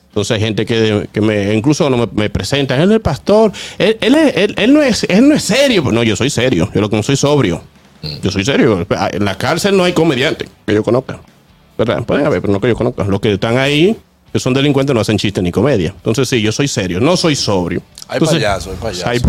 Entonces 0.10 0.36
hay 0.36 0.42
gente 0.42 0.66
que, 0.66 1.08
que 1.12 1.22
me, 1.22 1.54
incluso 1.54 1.90
no 1.92 1.98
me, 1.98 2.08
me 2.14 2.30
presenta, 2.32 2.76
él 2.76 2.90
es 2.90 2.96
el 2.96 3.02
pastor, 3.02 3.52
él, 3.78 3.98
él, 4.02 4.16
es- 4.16 4.36
él- 4.36 4.56
él 4.58 4.74
no 4.74 4.82
es, 4.82 5.04
él 5.10 5.30
no 5.30 5.36
es 5.36 5.44
serio. 5.44 5.84
No, 5.92 6.02
yo 6.02 6.16
soy 6.16 6.30
serio, 6.32 6.70
yo 6.74 6.82
lo 6.82 6.90
que 6.90 6.96
no 6.96 7.04
soy 7.04 7.16
sobrio. 7.18 7.62
Yo 8.22 8.32
soy 8.32 8.44
serio. 8.46 8.86
En 9.12 9.26
la 9.26 9.38
cárcel 9.38 9.76
no 9.78 9.84
hay 9.84 9.94
comediante 9.94 10.48
que 10.66 10.74
yo 10.74 10.84
conozca. 10.84 11.20
¿Verdad? 11.78 12.04
Pueden 12.04 12.26
haber, 12.26 12.42
pero 12.42 12.54
no 12.54 12.60
que 12.60 12.68
yo 12.70 12.76
conozca. 12.76 13.04
Los 13.04 13.20
que 13.20 13.34
están 13.34 13.58
ahí, 13.58 13.96
que 14.34 14.40
son 14.40 14.54
delincuentes, 14.54 14.94
no 14.96 15.00
hacen 15.02 15.18
chiste 15.18 15.42
ni 15.42 15.52
comedia. 15.52 15.94
Entonces 15.96 16.28
sí, 16.28 16.42
yo 16.42 16.52
soy 16.52 16.68
serio, 16.68 17.00
no 17.00 17.16
soy 17.16 17.36
sobrio. 17.36 17.82
Hay 18.08 18.18
Entonces- 18.18 18.38
payaso, 18.38 18.72
hay 18.72 18.78
payaso. 18.78 19.10
hay- 19.10 19.22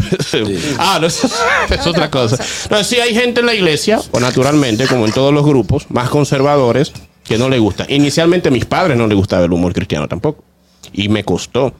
Ah, 0.78 0.98
no, 1.00 1.06
es, 1.08 1.24
es 1.70 1.86
otra 1.86 2.10
cosa. 2.10 2.42
No, 2.70 2.82
sí 2.84 2.96
hay 2.96 3.14
gente 3.14 3.40
en 3.40 3.46
la 3.46 3.54
iglesia, 3.54 4.00
o 4.12 4.20
naturalmente, 4.20 4.86
como 4.86 5.04
en 5.06 5.12
todos 5.12 5.32
los 5.34 5.44
grupos, 5.44 5.86
más 5.90 6.08
conservadores, 6.08 6.92
que 7.24 7.36
no 7.36 7.50
le 7.50 7.58
gusta. 7.58 7.84
Inicialmente 7.90 8.48
a 8.48 8.50
mis 8.52 8.64
padres 8.64 8.96
no 8.96 9.06
les 9.06 9.16
gustaba 9.16 9.44
el 9.44 9.52
humor 9.52 9.74
cristiano 9.74 10.08
tampoco. 10.08 10.42
Y 10.94 11.10
me 11.10 11.22
costó. 11.24 11.74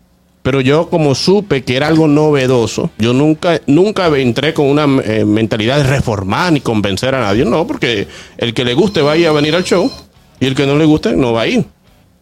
Pero 0.48 0.62
yo 0.62 0.88
como 0.88 1.14
supe 1.14 1.62
que 1.62 1.76
era 1.76 1.88
algo 1.88 2.08
novedoso, 2.08 2.88
yo 2.96 3.12
nunca, 3.12 3.60
nunca 3.66 4.06
entré 4.16 4.54
con 4.54 4.64
una 4.64 4.86
eh, 5.02 5.26
mentalidad 5.26 5.76
de 5.76 5.82
reformar 5.82 6.50
ni 6.54 6.62
convencer 6.62 7.14
a 7.14 7.20
nadie. 7.20 7.44
No, 7.44 7.66
porque 7.66 8.08
el 8.38 8.54
que 8.54 8.64
le 8.64 8.72
guste 8.72 9.02
va 9.02 9.12
a 9.12 9.16
ir 9.18 9.26
a 9.26 9.32
venir 9.32 9.54
al 9.54 9.64
show 9.64 9.92
y 10.40 10.46
el 10.46 10.54
que 10.54 10.64
no 10.64 10.78
le 10.78 10.86
guste 10.86 11.14
no 11.14 11.34
va 11.34 11.42
a 11.42 11.48
ir. 11.48 11.66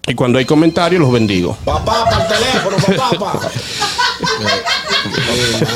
Y 0.09 0.14
cuando 0.16 0.40
hay 0.40 0.45
comentarios 0.45 1.00
los 1.00 1.12
bendigo. 1.12 1.56
Papá, 1.64 2.04
para 2.11 2.23
el 2.23 2.28
teléfono, 2.28 2.76
papá, 2.78 3.11
papá. 3.16 3.40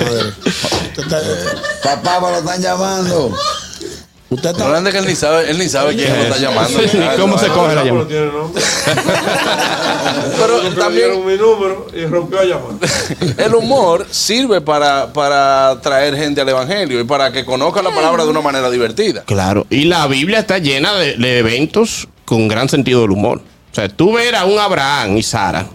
madre. 0.03 0.29
Usted 0.99 1.03
está, 1.05 2.03
Papá, 2.03 2.21
me 2.21 2.33
lo 2.33 2.39
están 2.39 2.63
llamando. 2.63 3.33
Usted 4.31 4.51
está- 4.51 4.69
grande 4.69 4.91
que 4.93 4.99
él 4.99 5.07
ni 5.07 5.15
sabe, 5.15 5.51
él 5.51 5.59
ni 5.59 5.69
sabe 5.69 5.95
quién 5.95 6.09
lo 6.17 6.23
está 6.23 6.39
llamando. 6.39 6.81
Sí, 6.81 6.99
¿Cómo 7.19 7.39
se 7.39 7.49
coge 7.49 7.75
la 7.75 7.85
llamada? 7.85 8.09
tiene 8.09 8.27
nombre. 8.27 8.63
Pero 10.39 10.75
también 10.75 11.27
mi 11.27 11.37
número 11.37 11.87
y 11.95 12.05
rompió 12.07 12.41
a 12.41 12.45
llamar. 12.45 12.73
el 13.37 13.55
humor 13.55 14.07
sirve 14.11 14.61
para, 14.61 15.13
para 15.13 15.79
traer 15.81 16.17
gente 16.17 16.41
al 16.41 16.49
evangelio 16.49 17.01
y 17.01 17.05
para 17.05 17.31
que 17.33 17.45
conozca 17.45 17.83
la 17.83 17.91
palabra 17.91 18.25
de 18.25 18.31
una 18.31 18.41
manera 18.41 18.71
divertida. 18.71 19.23
Claro. 19.25 19.67
Y 19.71 19.85
la 19.85 20.07
Biblia 20.07 20.41
está 20.41 20.59
llena 20.59 20.95
de, 20.95 21.17
de 21.17 21.39
eventos 21.39 22.09
con 22.25 22.49
gran 22.49 22.69
sentido 22.69 23.03
del 23.03 23.11
humor. 23.11 23.43
O 23.71 23.75
sea, 23.75 23.89
tú 23.89 24.13
ver 24.13 24.35
a 24.35 24.45
un 24.47 24.59
Abraham 24.59 25.17
y 25.17 25.23
Sara, 25.23 25.67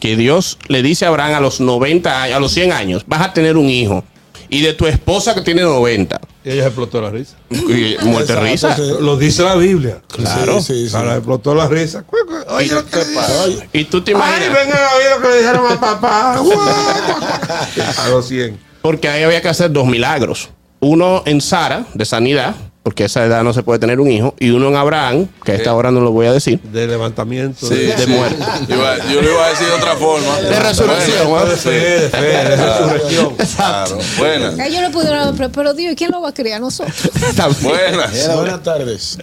que 0.00 0.16
Dios 0.16 0.58
le 0.68 0.82
dice 0.82 1.04
a 1.04 1.08
Abraham 1.08 1.34
a 1.34 1.40
los 1.40 1.60
90 1.60 2.22
años, 2.22 2.36
a 2.36 2.40
los 2.40 2.52
100 2.52 2.72
años, 2.72 3.04
vas 3.06 3.20
a 3.22 3.32
tener 3.32 3.56
un 3.56 3.68
hijo. 3.70 4.04
Y 4.48 4.60
de 4.62 4.72
tu 4.74 4.86
esposa 4.86 5.34
que 5.34 5.40
tiene 5.40 5.62
90, 5.62 6.20
Y 6.44 6.50
ella 6.50 6.66
explotó 6.66 7.00
la 7.00 7.10
risa. 7.10 7.36
y 7.50 7.96
muerte 8.02 8.36
risa. 8.36 8.76
Lo 9.00 9.16
dice 9.16 9.42
la 9.42 9.56
Biblia. 9.56 10.02
Claro. 10.08 10.60
Sí, 10.60 10.84
sí. 10.84 10.88
Sara 10.90 11.16
explotó 11.16 11.54
la 11.54 11.66
risa. 11.68 12.04
Oye, 12.48 12.68
lo 12.68 12.84
que 12.84 12.98
Oye, 13.44 13.68
Y 13.72 13.84
tú 13.84 14.02
te 14.02 14.12
Ay, 14.12 14.16
imaginas. 14.16 14.48
vengan 14.52 14.78
a 14.78 14.96
oír 14.96 15.06
lo 15.16 15.22
que 15.22 15.28
le 15.28 15.38
dijeron 15.38 15.72
a 15.72 15.80
papá. 15.80 16.34
a 18.04 18.08
los 18.10 18.28
100. 18.28 18.60
Porque 18.82 19.08
ahí 19.08 19.22
había 19.22 19.40
que 19.40 19.48
hacer 19.48 19.72
dos 19.72 19.86
milagros. 19.86 20.50
Uno 20.80 21.22
en 21.24 21.40
Sara, 21.40 21.86
de 21.94 22.04
sanidad, 22.04 22.54
porque 22.84 23.04
a 23.04 23.06
esa 23.06 23.24
edad 23.24 23.42
no 23.42 23.54
se 23.54 23.62
puede 23.62 23.78
tener 23.78 23.98
un 23.98 24.10
hijo. 24.10 24.34
Y 24.38 24.50
uno 24.50 24.68
en 24.68 24.76
Abraham, 24.76 25.26
que 25.42 25.52
a 25.52 25.54
esta 25.54 25.74
hora 25.74 25.90
no 25.90 26.00
lo 26.00 26.12
voy 26.12 26.26
a 26.26 26.32
decir. 26.32 26.60
De 26.60 26.86
levantamiento. 26.86 27.66
Sí, 27.66 27.74
de, 27.74 28.06
muerte. 28.06 28.36
Iba- 28.68 28.98
yo 29.10 29.22
lo 29.22 29.30
iba 29.32 29.46
a 29.46 29.48
decir 29.48 29.66
de 29.66 29.72
otra 29.72 29.96
forma. 29.96 30.38
De 30.38 30.60
resurrección. 30.60 31.30
Bueno, 31.30 31.46
de 31.46 31.56
fe, 31.56 31.70
de 31.70 32.08
fe, 32.10 32.20
de 32.20 32.56
resurrección. 32.56 33.36
Claro. 33.56 33.98
Buena. 34.18 34.66
Ellos 34.66 34.82
lo 34.82 34.90
pudieron, 34.90 35.34
pero, 35.34 35.50
pero 35.50 35.72
Dios, 35.72 35.94
¿y 35.94 35.96
quién 35.96 36.10
lo 36.10 36.20
va 36.20 36.28
a 36.28 36.34
criar? 36.34 36.60
Nosotros. 36.60 37.10
Buenas. 37.62 38.36
buenas 38.36 38.62
tardes. 38.62 39.18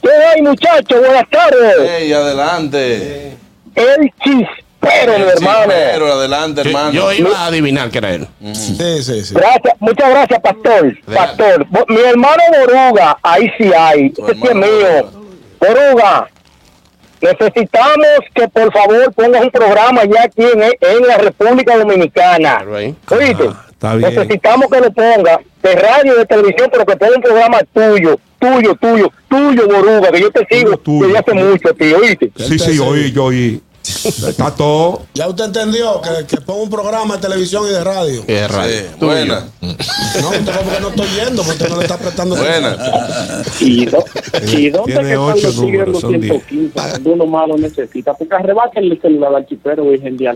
¿Qué 0.00 0.08
hay, 0.08 0.42
muchachos? 0.42 1.00
Buenas 1.00 1.28
tardes. 1.28 1.74
Hey, 1.84 2.12
adelante. 2.12 3.36
El 3.74 4.12
chispero, 4.82 5.18
mi 5.18 5.24
hermano. 5.24 5.64
Pero 5.92 6.12
adelante, 6.12 6.62
Yo, 6.62 6.68
hermano. 6.70 6.92
yo 6.92 7.12
iba 7.12 7.38
a 7.38 7.46
adivinar 7.46 7.90
que 7.90 7.98
era 7.98 8.10
él. 8.14 8.26
Sí, 8.52 9.02
sí, 9.02 9.24
sí. 9.24 9.34
Gracias, 9.34 9.74
muchas 9.80 10.10
gracias, 10.10 10.40
pastor. 10.40 10.98
Pastor, 11.06 11.66
mi 11.88 12.00
hermano 12.00 12.42
Boruga, 12.60 13.18
ahí 13.22 13.50
sí 13.58 13.70
hay. 13.76 14.10
Tu 14.10 14.26
sí 14.26 14.40
es 14.42 14.54
mío. 14.54 15.10
Boruga, 15.60 16.28
necesitamos 17.20 18.06
que 18.34 18.48
por 18.48 18.72
favor 18.72 19.12
pongas 19.14 19.42
un 19.42 19.50
programa 19.50 20.02
ya 20.04 20.24
aquí 20.24 20.42
en, 20.42 20.62
en 20.62 21.06
la 21.06 21.18
República 21.18 21.76
Dominicana. 21.78 22.64
¿Oíste? 22.68 23.44
Ah, 23.48 23.66
está 23.70 23.94
bien. 23.94 24.14
Necesitamos 24.14 24.66
que 24.70 24.80
lo 24.80 24.90
ponga 24.92 25.40
de 25.62 25.74
radio, 25.76 26.16
de 26.16 26.26
televisión, 26.26 26.68
pero 26.72 26.84
que 26.84 26.96
ponga 26.96 27.16
un 27.16 27.22
programa 27.22 27.58
tuyo, 27.72 28.18
tuyo, 28.40 28.74
tuyo, 28.74 29.12
tuyo, 29.28 29.68
Boruga, 29.68 30.10
que 30.10 30.20
yo 30.20 30.30
te 30.32 30.44
sigo 30.50 30.76
Tuyo, 30.78 31.06
desde 31.06 31.18
hace 31.20 31.34
mucho, 31.34 31.74
tío, 31.74 31.98
¿oíste? 31.98 32.32
Sí, 32.36 32.58
sí, 32.58 32.78
oí, 32.80 33.12
yo 33.12 33.24
oí. 33.26 33.62
Está 34.04 34.50
todo. 34.54 35.02
Ya 35.14 35.28
usted 35.28 35.44
entendió 35.44 36.00
que, 36.00 36.26
que 36.26 36.40
ponga 36.40 36.62
un 36.62 36.70
programa 36.70 37.16
de 37.16 37.20
televisión 37.22 37.64
y 37.66 37.70
de 37.70 37.84
radio. 37.84 38.24
Es 38.26 38.50
raro. 38.50 38.68
Sí, 38.70 38.80
Tuyo. 38.98 39.12
buena. 39.12 39.46
No, 39.60 39.68
usted 39.70 40.40
no, 40.42 40.60
porque 40.60 40.80
no 40.80 40.88
estoy 40.88 41.06
yendo, 41.08 41.42
porque 41.42 41.50
usted 41.52 41.68
no 41.68 41.76
le 41.76 41.82
está 41.82 41.98
prestando 41.98 42.36
Buena. 42.36 42.76
¿Y, 43.60 43.86
do- 43.86 44.04
y 44.48 44.70
dónde 44.70 44.92
Tiene 44.92 45.08
que 45.10 45.16
ocho 45.16 45.46
los 45.48 45.60
tigres 45.60 45.86
215? 45.92 46.70
Cuando 46.74 47.10
uno 47.10 47.26
más 47.26 47.48
lo 47.48 47.56
necesita. 47.58 48.14
Porque 48.14 48.34
arrebaten 48.34 48.84
el 48.84 49.00
celular 49.00 49.34
al 49.34 49.46
chipero 49.46 49.84
Virgen 49.84 50.16
de. 50.16 50.34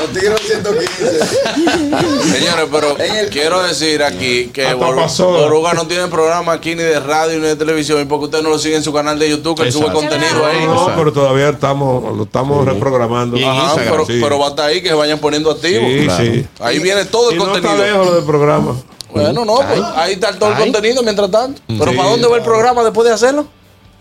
Los 0.00 0.12
tigres 0.12 0.40
115. 0.40 2.38
Señores, 2.38 2.66
pero 2.70 2.96
quiero 3.30 3.62
decir 3.62 4.02
aquí 4.02 4.46
que. 4.52 4.74
Boruga 4.74 5.74
no 5.74 5.86
tiene 5.86 6.08
programa 6.08 6.52
aquí 6.52 6.74
ni 6.74 6.82
de 6.82 6.98
radio 7.00 7.38
ni 7.38 7.46
de 7.46 7.56
televisión 7.56 8.00
y 8.00 8.04
porque 8.04 8.24
usted 8.26 8.42
no 8.42 8.50
lo 8.50 8.58
sigue 8.58 8.76
en 8.76 8.82
su 8.82 8.92
canal 8.92 9.18
de 9.18 9.30
YouTube, 9.30 9.56
que 9.56 9.64
él 9.64 9.72
sube 9.72 9.92
contenido 9.92 10.44
ahí. 10.46 10.53
No, 10.60 10.72
Exacto. 10.72 10.92
pero 10.96 11.12
todavía 11.12 11.48
estamos, 11.50 12.16
lo 12.16 12.22
estamos 12.24 12.64
reprogramando. 12.66 13.36
Ajá, 13.46 13.74
pero, 13.76 14.04
sí. 14.06 14.18
pero 14.22 14.38
va 14.38 14.46
a 14.46 14.50
estar 14.50 14.66
ahí 14.66 14.82
que 14.82 14.88
se 14.88 14.94
vayan 14.94 15.18
poniendo 15.18 15.50
activos. 15.50 15.88
Sí, 15.88 16.04
Claro. 16.04 16.24
sí. 16.24 16.46
Ahí 16.60 16.78
viene 16.78 17.04
todo 17.06 17.30
el 17.30 17.36
Y 17.36 17.38
no 17.38 17.46
está 17.46 17.60
contenido. 17.68 17.84
lejos 17.86 18.06
lo 18.06 18.14
del 18.16 18.24
programa. 18.24 18.76
bueno, 19.12 19.44
no, 19.44 19.56
pues, 19.56 19.80
ahí 19.96 20.12
está 20.14 20.36
todo 20.38 20.50
el 20.50 20.56
Ay. 20.56 20.62
contenido 20.64 21.02
mientras 21.02 21.30
tanto. 21.30 21.62
Pero 21.66 21.90
Sí. 21.90 21.96
¿para 21.96 22.08
dónde 22.10 22.26
va 22.28 22.36
el 22.36 22.42
programa 22.42 22.82
después 22.82 23.06
de 23.08 23.14
hacerlo? 23.14 23.46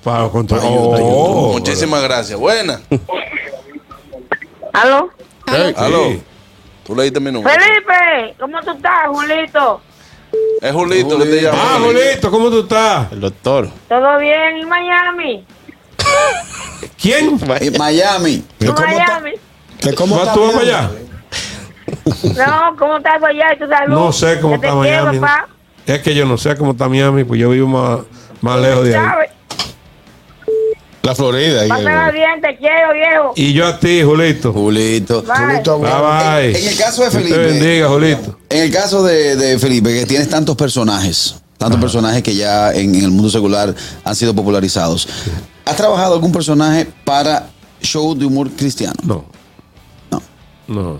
Para 0.04 0.28
contra- 0.30 0.60
Oh, 0.64 1.52
Muchísimas 1.54 2.02
gracias. 2.04 2.38
Buena. 2.40 2.82
¿Aló? 4.74 5.10
Sí. 5.48 5.74
Aló. 5.78 6.04
Tú 6.86 6.96
leíste 6.96 7.20
mi 7.20 7.32
número. 7.32 7.50
Felipe, 7.58 8.36
¿cómo 8.40 8.60
tú 8.62 8.72
estás, 8.72 9.08
Julito? 9.08 9.82
Es 10.62 10.72
Julito 10.74 11.18
que 11.20 11.26
te 11.26 11.42
llama. 11.42 11.58
Ah, 11.62 11.80
Julito, 11.82 12.32
¿cómo 12.32 12.50
tú 12.50 12.62
estás? 12.62 13.12
El 13.12 13.22
doctor. 13.22 13.70
¿Todo 13.88 14.18
bien 14.20 14.58
en 14.58 14.68
Miami? 14.68 15.46
¿Quién? 17.02 17.40
En 17.60 17.78
Miami. 17.78 18.44
¿Que 18.60 18.66
¿En 18.68 18.74
cómo? 18.74 18.88
Miami? 18.88 19.32
cómo 19.98 20.18
¿Vas 20.18 20.34
tú 20.34 20.46
allá? 20.60 20.92
No, 22.06 22.76
¿cómo 22.78 22.98
estás 22.98 23.22
allá 23.22 23.54
y 23.54 23.60
tu 23.60 23.68
salud? 23.68 23.94
No 23.94 24.12
sé 24.12 24.40
cómo 24.40 24.56
está 24.56 24.70
quiero, 24.70 24.80
Miami. 25.06 25.20
papá. 25.20 25.48
Es 25.86 26.00
que 26.02 26.16
yo 26.16 26.26
no 26.26 26.38
sé 26.38 26.56
cómo 26.56 26.72
está 26.72 26.88
Miami, 26.88 27.24
pues 27.26 27.40
yo 27.40 27.50
vivo 27.50 27.68
más, 27.68 28.00
más 28.42 28.60
lejos 28.60 28.86
de 28.86 28.96
ahí. 28.96 29.28
La 31.02 31.14
Florida. 31.14 31.68
Pásala 31.68 32.10
eh. 32.10 32.12
bien, 32.14 32.42
te 32.42 32.56
quiero, 32.56 32.94
viejo. 32.94 33.34
Y 33.36 33.52
yo 33.52 33.68
a 33.68 33.78
ti, 33.78 34.02
Julito. 34.02 34.54
Julito. 34.54 35.22
Bye. 35.24 35.36
Julito, 35.36 35.80
Bye 35.80 35.92
bye. 35.92 36.58
En 36.58 36.68
el 36.70 36.78
caso 36.78 37.04
de 37.04 37.12
Felipe. 37.12 37.36
Te 37.36 37.46
bendiga, 37.46 37.90
Julito. 37.90 38.40
En 38.50 38.64
el 38.64 38.72
caso 38.72 39.04
de, 39.04 39.36
de 39.36 39.60
Felipe, 39.60 39.94
que 39.94 40.06
tienes 40.06 40.30
tantos 40.30 40.56
personajes, 40.56 41.36
tantos 41.58 41.82
personajes 41.82 42.24
que 42.24 42.34
ya 42.34 42.72
en, 42.72 42.96
en 42.96 43.04
el 43.04 43.12
mundo 43.12 43.30
secular 43.30 43.76
han 44.06 44.16
sido 44.16 44.34
popularizados. 44.34 45.10
¿Has 45.66 45.76
trabajado 45.78 46.14
algún 46.16 46.32
personaje 46.32 46.88
para 47.06 47.50
show 47.82 48.16
de 48.16 48.26
humor 48.26 48.50
cristiano? 48.52 48.96
No. 49.04 49.26
No. 50.12 50.22
No. 50.68 50.82
no. 50.94 51.00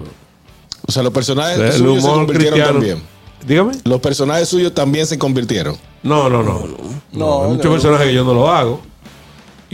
O 0.86 0.92
sea, 0.92 1.04
los 1.04 1.14
personajes 1.14 1.58
El 1.58 1.72
suyos 1.74 2.02
se 2.02 2.08
humor 2.08 2.16
convirtieron 2.26 2.54
cristiano. 2.60 2.72
también. 2.80 3.04
Dígame. 3.48 3.74
Los 3.84 4.00
personajes 4.00 4.48
suyos 4.50 4.74
también 4.74 5.06
se 5.06 5.18
convirtieron. 5.18 5.76
No, 6.02 6.30
no, 6.30 6.44
no. 6.44 6.66
no, 7.12 7.44
hay 7.44 7.50
muchos 7.52 7.72
personajes 7.72 8.08
que 8.08 8.14
yo 8.14 8.24
no 8.24 8.34
lo 8.34 8.50
hago. 8.50 8.82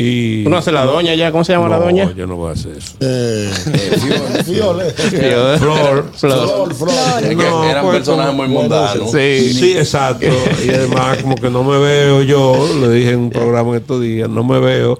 Y. 0.02 0.46
Uno 0.48 0.58
hace 0.58 0.72
la 0.72 0.86
doña 0.86 1.14
ya. 1.14 1.30
¿Cómo 1.30 1.44
se 1.44 1.52
llama 1.52 1.68
la 1.68 1.78
No, 1.78 1.84
doña? 1.84 2.14
yo 2.16 2.26
no 2.26 2.38
voy 2.38 2.52
a 2.52 2.54
hacer 2.54 2.72
eso. 2.78 2.94
Eh, 3.02 3.52
Eh, 3.74 4.44
Fiole. 4.46 4.92
Flor. 4.92 6.10
Flor, 6.16 6.74
Flor. 6.74 6.90
Es 7.22 7.28
que 7.30 7.36
No, 7.36 7.70
eran 7.70 7.84
pues, 7.84 7.98
personajes 7.98 8.34
muy 8.34 8.48
mundanos. 8.48 9.12
Sí. 9.12 9.54
Sí, 9.54 9.78
exacto. 9.78 10.26
Y 10.66 10.70
además, 10.70 11.18
como 11.22 11.36
que 11.36 11.50
no 11.50 11.64
me 11.66 11.78
veo 11.80 12.22
yo, 12.24 12.66
le 12.80 12.90
dije 12.92 13.10
en 13.12 13.20
un 13.20 13.30
programa 13.30 13.72
en 13.72 13.76
estos 13.82 14.02
días, 14.02 14.30
no 14.30 14.44
me 14.46 14.60
veo 14.60 14.98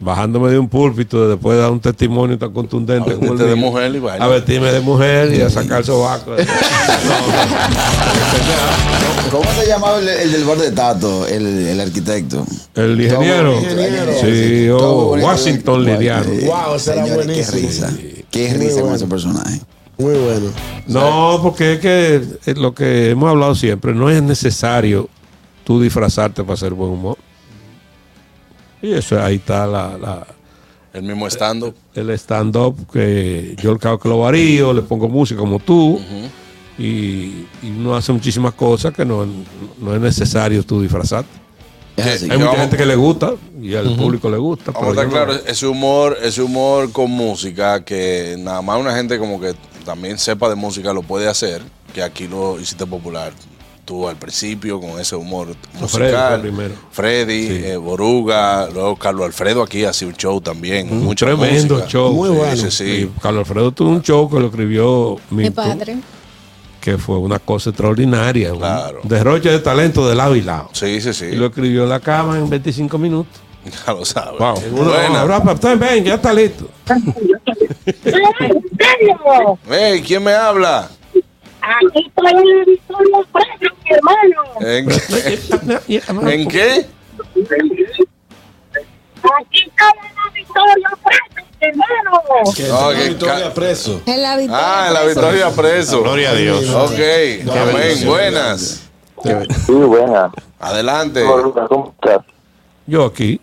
bajándome 0.00 0.50
de 0.50 0.58
un 0.58 0.68
púlpito 0.68 1.28
después 1.28 1.56
de 1.56 1.62
dar 1.62 1.70
un 1.70 1.78
testimonio 1.80 2.38
tan 2.38 2.52
contundente 2.52 3.12
A 3.12 3.14
como 3.14 3.32
el 3.32 3.38
de 3.38 3.54
mío, 3.54 3.56
mujer 3.56 3.94
y 3.94 3.98
a 4.22 4.26
vestirme 4.26 4.72
de 4.72 4.80
mujer 4.80 5.32
y 5.34 5.42
a 5.42 5.50
sacar 5.50 5.84
sobaco. 5.84 6.32
¿Cómo 9.30 9.44
se 9.52 9.66
llamaba 9.68 9.98
el, 10.00 10.08
el 10.08 10.32
del 10.32 10.44
bar 10.44 10.58
de 10.58 10.72
Tato, 10.72 11.26
el, 11.26 11.46
el 11.68 11.80
arquitecto? 11.80 12.44
El 12.74 13.00
ingeniero. 13.00 13.54
ingeniero. 13.54 14.12
Sí, 14.20 14.68
oh. 14.70 15.16
Washington 15.20 15.84
Lidiano. 15.84 16.30
Wow, 16.46 16.78
Señores, 16.78 17.14
buenísimo. 17.14 17.52
Qué 17.52 17.66
risa. 17.66 17.92
Qué 18.30 18.48
Muy 18.48 18.58
risa 18.58 18.72
con 18.72 18.80
bueno. 18.82 18.96
ese 18.96 19.06
personaje. 19.06 19.60
Muy 19.98 20.14
bueno. 20.14 20.46
No, 20.86 21.40
porque 21.42 21.74
es 21.74 21.80
que 21.80 22.22
es 22.46 22.56
lo 22.56 22.74
que 22.74 23.10
hemos 23.10 23.28
hablado 23.28 23.54
siempre, 23.54 23.94
no 23.94 24.08
es 24.08 24.22
necesario 24.22 25.08
tú 25.62 25.80
disfrazarte 25.80 26.42
para 26.42 26.54
hacer 26.54 26.72
buen 26.72 26.90
humor. 26.90 27.18
Y 28.82 28.92
eso 28.92 29.22
ahí 29.22 29.36
está 29.36 29.66
la, 29.66 29.96
la- 29.98 30.26
El 30.92 31.02
mismo 31.02 31.26
estando. 31.26 31.74
el 31.94 32.10
stand-up 32.10 32.76
que 32.92 33.54
yo 33.62 33.72
el 33.72 33.78
cabo 33.78 33.98
que 33.98 34.08
lo 34.08 34.18
varío, 34.20 34.72
le 34.72 34.82
pongo 34.82 35.08
música 35.08 35.38
como 35.40 35.58
tú 35.58 36.00
y, 36.78 36.82
y 37.62 37.70
uno 37.76 37.94
hace 37.94 38.12
muchísimas 38.12 38.54
cosas 38.54 38.94
que 38.94 39.04
no, 39.04 39.26
no 39.80 39.94
es 39.94 40.00
necesario 40.00 40.62
tú 40.64 40.80
disfrazarte. 40.80 41.28
Es 41.96 42.20
Sí. 42.20 42.24
Hay 42.30 42.38
mucha 42.38 42.44
vamos- 42.52 42.60
gente 42.62 42.76
que 42.78 42.86
le 42.86 42.96
gusta 42.96 43.34
y 43.60 43.74
al 43.74 43.94
público 43.94 44.30
le 44.30 44.38
gusta. 44.38 44.70
Vamos 44.72 44.88
a 44.88 44.90
pero 44.92 45.02
estar 45.02 45.06
no. 45.06 45.26
claros, 45.26 45.42
ese 45.46 45.66
humor, 45.66 46.16
ese 46.22 46.40
humor 46.42 46.90
con 46.92 47.10
música, 47.10 47.84
que 47.84 48.36
nada 48.38 48.62
más 48.62 48.80
una 48.80 48.94
gente 48.96 49.18
como 49.18 49.38
que 49.40 49.54
también 49.84 50.18
sepa 50.18 50.48
de 50.48 50.54
música 50.54 50.92
lo 50.94 51.02
puede 51.02 51.28
hacer, 51.28 51.60
que 51.92 52.02
aquí 52.02 52.26
lo 52.26 52.58
hiciste 52.58 52.86
popular. 52.86 53.32
Tú 53.84 54.06
al 54.08 54.16
principio 54.16 54.80
con 54.80 55.00
ese 55.00 55.16
humor 55.16 55.48
Freddy 55.72 55.80
musical. 55.80 56.40
fue 56.40 56.50
primero. 56.50 56.74
Freddy, 56.92 57.46
Sí. 57.48 57.60
eh, 57.64 57.76
Boruga, 57.76 58.68
luego 58.72 58.94
Carlos 58.96 59.26
Alfredo 59.26 59.62
aquí 59.62 59.84
hacía 59.84 60.06
un 60.06 60.14
show 60.14 60.40
también. 60.40 60.92
Un 60.92 61.02
mucha 61.02 61.26
tremendo 61.26 61.74
música. 61.74 61.90
show. 61.90 62.12
Muy 62.12 62.28
Sí, 62.30 62.34
bueno. 62.36 62.70
sí, 62.70 63.10
Carlos 63.20 63.40
Alfredo 63.48 63.72
tuvo 63.72 63.90
un 63.90 64.02
show 64.02 64.30
que 64.30 64.38
lo 64.38 64.46
escribió 64.46 65.16
Mi 65.30 65.50
padre. 65.50 65.96
que 66.80 66.98
fue 66.98 67.18
una 67.18 67.38
cosa 67.40 67.70
extraordinaria. 67.70 68.52
Claro. 68.52 69.00
Un 69.02 69.08
derroche 69.08 69.50
de 69.50 69.58
talento 69.58 70.08
de 70.08 70.14
lado 70.14 70.36
y 70.36 70.42
lado. 70.42 70.68
Sí, 70.72 71.00
sí, 71.00 71.12
sí. 71.12 71.24
Y 71.26 71.36
lo 71.36 71.46
escribió 71.46 71.82
en 71.82 71.88
la 71.88 71.98
cama 72.00 72.38
en 72.38 72.48
25 72.48 72.96
minutos. 72.96 73.40
Ya 73.86 73.92
lo 73.92 74.04
sabes. 74.06 74.38
Wow. 74.38 74.54
Uno, 74.72 74.84
Buena. 74.90 75.20
"Ahora, 75.20 75.42
papá, 75.42 75.74
ven, 75.74 76.02
ya 76.04 76.14
está 76.14 76.32
listo. 76.32 76.68
Hey, 79.68 80.02
¿quién 80.06 80.22
me 80.22 80.32
habla? 80.32 80.88
Aquí 81.70 82.06
estoy 82.06 82.30
en 82.30 82.58
la 82.58 82.64
Victoria 82.64 83.18
Presa, 83.32 83.74
mi 83.84 83.90
hermano. 83.94 84.38
¿En, 84.60 86.28
¿En 86.28 86.48
qué? 86.48 86.86
Aquí 89.22 89.60
estoy 89.66 89.92
en 90.02 90.14
la 90.16 90.26
Victoria 90.34 90.90
Presa, 91.04 91.42
mi 91.60 91.66
hermano. 91.68 92.10
Que 92.56 92.68
No, 92.68 92.90
que 92.90 93.08
Victoria 93.08 93.54
preso. 93.54 94.02
En 94.06 94.22
la 94.22 94.36
victoria. 94.36 94.64
Ah, 94.64 94.86
en 94.88 94.94
la 94.94 95.04
Victoria 95.04 95.50
Preso. 95.50 96.02
Gloria 96.02 96.30
a 96.30 96.34
Dios. 96.34 96.68
Ok, 96.70 96.98
amén. 97.50 98.06
Buenas. 98.06 98.88
Sí, 99.66 99.72
buena. 99.72 100.30
Adelante. 100.58 101.22
¿Cómo 101.68 101.94
estás? 102.00 102.24
Yo 102.86 103.04
aquí. 103.04 103.40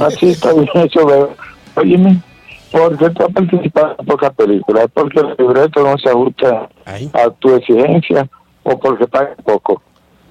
Aquí 0.00 0.30
está 0.30 0.52
bien 0.52 0.68
hecho. 0.74 1.00
Óyeme, 1.76 2.22
¿por 2.70 2.96
qué 2.98 3.10
tú 3.10 3.24
has 3.24 3.32
participado 3.32 3.96
en 3.98 4.06
pocas 4.06 4.34
películas? 4.34 4.84
¿Es 4.84 4.90
porque 4.92 5.20
el 5.20 5.34
libreto 5.38 5.82
no 5.82 5.96
se 5.98 6.08
ajusta 6.08 6.68
Ay. 6.84 7.10
a 7.14 7.30
tu 7.30 7.54
exigencia 7.54 8.28
o 8.62 8.78
porque 8.78 9.06
pagas 9.06 9.36
poco? 9.44 9.82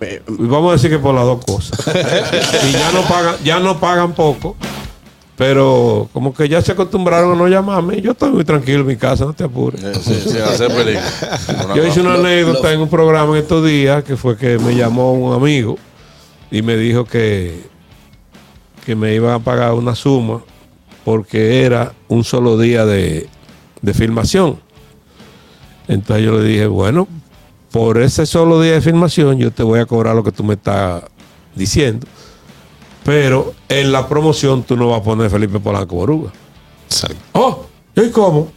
Y 0.01 0.45
vamos 0.45 0.69
a 0.69 0.73
decir 0.73 0.89
que 0.89 0.99
por 0.99 1.15
las 1.15 1.25
dos 1.25 1.43
cosas. 1.45 1.79
y 2.67 2.71
ya 2.71 2.91
no 2.91 3.01
pagan, 3.01 3.35
ya 3.43 3.59
no 3.59 3.79
pagan 3.79 4.13
poco. 4.13 4.55
Pero 5.37 6.07
como 6.13 6.33
que 6.33 6.47
ya 6.47 6.61
se 6.61 6.71
acostumbraron 6.71 7.33
a 7.33 7.35
no 7.35 7.47
llamarme. 7.47 8.01
Yo 8.01 8.11
estoy 8.11 8.31
muy 8.31 8.45
tranquilo 8.45 8.81
en 8.81 8.87
mi 8.87 8.95
casa, 8.95 9.25
no 9.25 9.33
te 9.33 9.43
apures. 9.43 9.83
Eh, 9.83 9.93
Sí, 10.01 10.13
sí, 10.13 10.37
hacer 10.37 10.69
película. 10.73 11.03
Una 11.65 11.75
Yo 11.75 11.85
hice 11.85 11.99
una 11.99 12.13
anécdota 12.13 12.71
en 12.71 12.79
un 12.79 12.89
programa 12.89 13.33
en 13.33 13.41
estos 13.41 13.65
días 13.65 14.03
que 14.03 14.15
fue 14.15 14.37
que 14.37 14.57
me 14.59 14.75
llamó 14.75 15.13
un 15.13 15.33
amigo 15.33 15.77
y 16.51 16.61
me 16.61 16.77
dijo 16.77 17.03
que, 17.03 17.63
que 18.85 18.95
me 18.95 19.13
iban 19.13 19.33
a 19.33 19.39
pagar 19.39 19.73
una 19.73 19.93
suma 19.93 20.41
porque 21.05 21.63
era 21.63 21.93
un 22.07 22.23
solo 22.23 22.57
día 22.57 22.85
de, 22.85 23.29
de 23.81 23.93
filmación. 23.93 24.59
Entonces 25.87 26.25
yo 26.25 26.39
le 26.39 26.43
dije, 26.43 26.65
bueno, 26.65 27.07
por 27.71 28.01
ese 28.01 28.25
solo 28.25 28.59
día 28.59 28.73
de 28.73 28.81
filmación 28.81 29.37
yo 29.37 29.51
te 29.51 29.61
voy 29.61 29.79
a 29.79 29.85
cobrar 29.85 30.15
lo 30.15 30.23
que 30.23 30.31
tú 30.31 30.43
me 30.43 30.55
estás 30.55 31.03
diciendo. 31.55 32.07
Pero 33.03 33.53
en 33.69 33.91
la 33.91 34.09
promoción 34.09 34.63
tú 34.63 34.75
no 34.75 34.89
vas 34.89 35.01
a 35.01 35.03
poner 35.03 35.29
Felipe 35.29 35.59
Polanco 35.59 35.95
Boruga. 35.95 36.31
Exacto. 36.87 37.17
Oh, 37.33 37.65
¿y 37.95 38.09
cómo? 38.09 38.51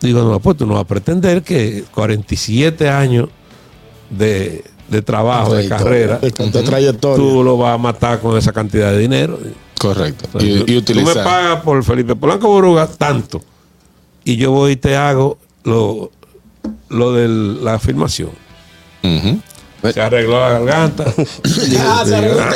Digo, 0.00 0.22
no, 0.22 0.40
pues 0.40 0.56
tú 0.56 0.66
no 0.66 0.74
vas 0.74 0.84
a 0.84 0.86
pretender 0.86 1.42
que 1.42 1.84
47 1.94 2.88
años 2.88 3.28
de, 4.08 4.64
de 4.88 5.02
trabajo, 5.02 5.54
de 5.54 5.68
carrera, 5.68 6.18
tu 6.18 6.62
trayectoria. 6.62 7.16
tú 7.16 7.42
lo 7.44 7.58
vas 7.58 7.74
a 7.74 7.78
matar 7.78 8.20
con 8.20 8.38
esa 8.38 8.52
cantidad 8.52 8.90
de 8.90 8.98
dinero. 8.98 9.38
Correcto. 9.78 10.28
O 10.32 10.40
sea, 10.40 10.48
Y, 10.48 10.64
tú, 10.64 10.72
y 10.72 10.82
tú 10.82 10.94
me 10.94 11.14
pagas 11.14 11.60
por 11.62 11.82
Felipe 11.84 12.14
Polanco 12.16 12.48
Boruga 12.48 12.86
tanto. 12.86 13.40
Y 14.24 14.36
yo 14.36 14.50
voy 14.50 14.72
y 14.72 14.76
te 14.76 14.96
hago 14.96 15.38
lo, 15.64 16.10
lo 16.88 17.12
de 17.12 17.28
la 17.28 17.78
filmación. 17.78 18.30
Ujú. 19.02 19.38
Se 19.92 20.00
arregló 20.00 20.40
la 20.40 20.48
garganta. 20.58 21.04
Ah, 21.78 22.02
se 22.04 22.16
arregló. 22.16 22.42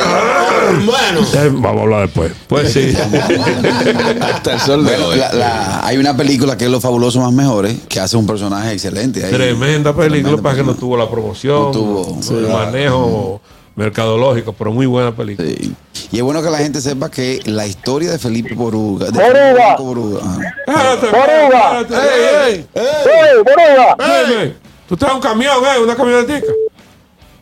Bueno. 0.85 1.21
Eh, 1.35 1.51
Vamos 1.53 1.79
a 1.79 1.83
hablar 1.83 2.01
después. 2.03 2.33
Pues 2.49 2.73
sí. 2.73 2.93
Hasta 4.21 4.55
el 4.55 4.61
sol 4.61 4.85
de 4.85 4.91
Bueno, 4.93 5.07
hoy. 5.09 5.19
la- 5.19 5.33
la- 5.33 5.87
hay 5.87 5.97
una 5.97 6.17
película 6.17 6.57
que 6.57 6.65
es 6.67 6.71
Los 6.71 6.83
Fabulosos 6.83 7.23
Más 7.23 7.33
Mejores, 7.33 7.77
que 7.89 7.99
hace 8.01 8.17
un 8.17 8.27
personaje 8.27 8.73
excelente. 8.73 9.25
ahí. 9.25 9.31
Tremenda 9.33 9.95
película, 9.95 10.23
Tremenda 10.23 10.43
para 10.43 10.57
que 10.57 10.63
no 10.65 10.75
tuvo 10.75 10.97
la 10.97 11.11
promoción, 11.11 11.63
No 11.67 11.71
tuvo, 11.71 12.17
el 12.19 12.23
sí. 12.23 12.35
manejo 12.53 13.41
mercadológico, 13.81 14.53
pero 14.53 14.73
muy 14.73 14.87
buena 14.87 15.11
película. 15.15 15.49
Sí. 15.49 15.75
Y 16.13 16.17
es 16.19 16.23
bueno 16.23 16.43
que 16.43 16.51
la 16.51 16.59
gente 16.59 16.81
sepa 16.81 17.11
que 17.11 17.41
la 17.47 17.67
historia 17.67 18.11
de 18.13 18.19
Felipe 18.19 18.55
Boruga. 18.55 19.07
De 19.11 19.19
Boruga. 19.19 19.77
Boruga, 19.77 20.21
Boruga. 20.67 21.81
espérate, 21.81 21.97
ey, 21.97 22.55
ey, 22.55 22.67
¡Ey, 22.75 23.37
Boruga! 23.39 23.97
ey, 23.99 24.35
ey. 24.43 24.57
Tú 24.89 24.97
traes 24.97 25.15
un 25.15 25.21
camión, 25.21 25.55
eh, 25.65 25.79
una 25.83 25.95
camionetica. 25.97 26.53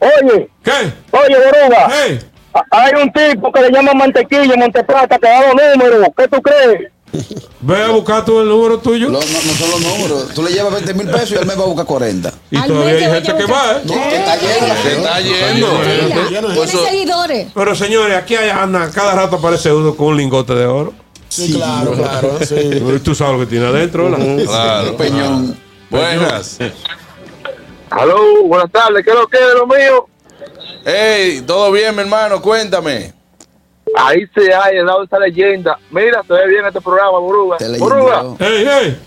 Oye, 0.00 0.48
¿Qué? 0.62 0.70
oye, 1.10 1.36
Boruga. 1.36 1.88
Hey, 1.90 2.20
Hay 2.70 2.92
un 3.02 3.12
tipo 3.12 3.52
que 3.52 3.60
le 3.62 3.70
llama 3.70 3.92
Mantequilla 3.94 4.54
en 4.54 4.60
Monteplata 4.60 5.18
que 5.18 5.28
da 5.28 5.40
los 5.52 5.54
números. 5.76 6.08
¿Qué 6.16 6.28
tú 6.28 6.40
crees? 6.42 6.90
Ve 7.60 7.82
a 7.82 7.88
buscar 7.88 8.24
tú 8.24 8.40
el 8.40 8.48
número 8.48 8.78
tuyo. 8.78 9.08
No, 9.08 9.18
no 9.20 9.24
son 9.24 9.70
los 9.70 9.80
números. 9.80 10.28
Tú 10.34 10.42
le 10.42 10.50
llevas 10.52 10.72
20 10.74 10.94
mil 10.94 11.06
pesos 11.08 11.32
y 11.32 11.34
él 11.34 11.46
me 11.46 11.54
va 11.54 11.64
a 11.64 11.66
buscar 11.66 11.84
40. 11.86 12.32
Y 12.50 12.56
Al 12.56 12.66
todavía 12.68 12.92
hay 12.94 12.98
te 12.98 13.10
gente 13.10 13.44
que 13.44 13.52
va, 13.52 13.72
eh. 13.72 13.80
No, 13.84 13.94
que 13.94 14.16
está 14.16 14.36
lleno. 14.36 14.82
Se 14.82 14.92
está 14.96 16.28
Tiene 16.28 16.64
eso- 16.64 16.84
seguidores. 16.86 17.48
Pero 17.54 17.74
señores, 17.74 18.16
aquí 18.16 18.34
hay 18.36 18.50
anda, 18.50 18.90
cada 18.90 19.14
rato 19.14 19.36
aparece 19.36 19.72
uno 19.72 19.94
con 19.94 20.08
un 20.08 20.16
lingote 20.16 20.54
de 20.54 20.66
oro. 20.66 20.92
Sí, 21.28 21.52
claro, 21.54 21.92
claro. 21.92 22.38
Sí. 22.46 22.54
Y 22.56 22.98
Tú 23.00 23.14
sabes 23.14 23.34
lo 23.34 23.40
que 23.40 23.46
tiene 23.46 23.66
adentro, 23.66 24.10
¿verdad? 24.10 24.44
Claro. 24.44 24.96
Peñón. 24.96 25.58
Buenas. 25.90 26.58
Aló, 27.90 28.44
buenas 28.44 28.70
tardes. 28.70 29.04
¿Qué 29.04 29.10
es 29.10 29.16
lo 29.16 29.26
que 29.26 29.36
es 29.38 29.54
lo 29.54 29.66
mío? 29.66 30.06
Hey, 30.84 31.42
todo 31.46 31.70
bien, 31.72 31.94
mi 31.94 32.02
hermano, 32.02 32.40
cuéntame. 32.40 33.12
Ahí 33.96 34.26
se 34.34 34.52
ha 34.52 34.70
llenado 34.70 35.04
esa 35.04 35.18
leyenda. 35.18 35.78
Mira, 35.90 36.22
se 36.22 36.32
ve 36.32 36.48
bien 36.48 36.66
este 36.66 36.80
programa, 36.80 37.18
Boruga. 37.18 37.56
Boruga. 37.78 38.24
Ey, 38.38 38.66
ey. 38.66 38.98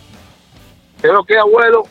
¿qué 1.01 1.07
es 1.07 1.13
lo 1.13 1.23
que 1.23 1.37
abuelo? 1.37 1.83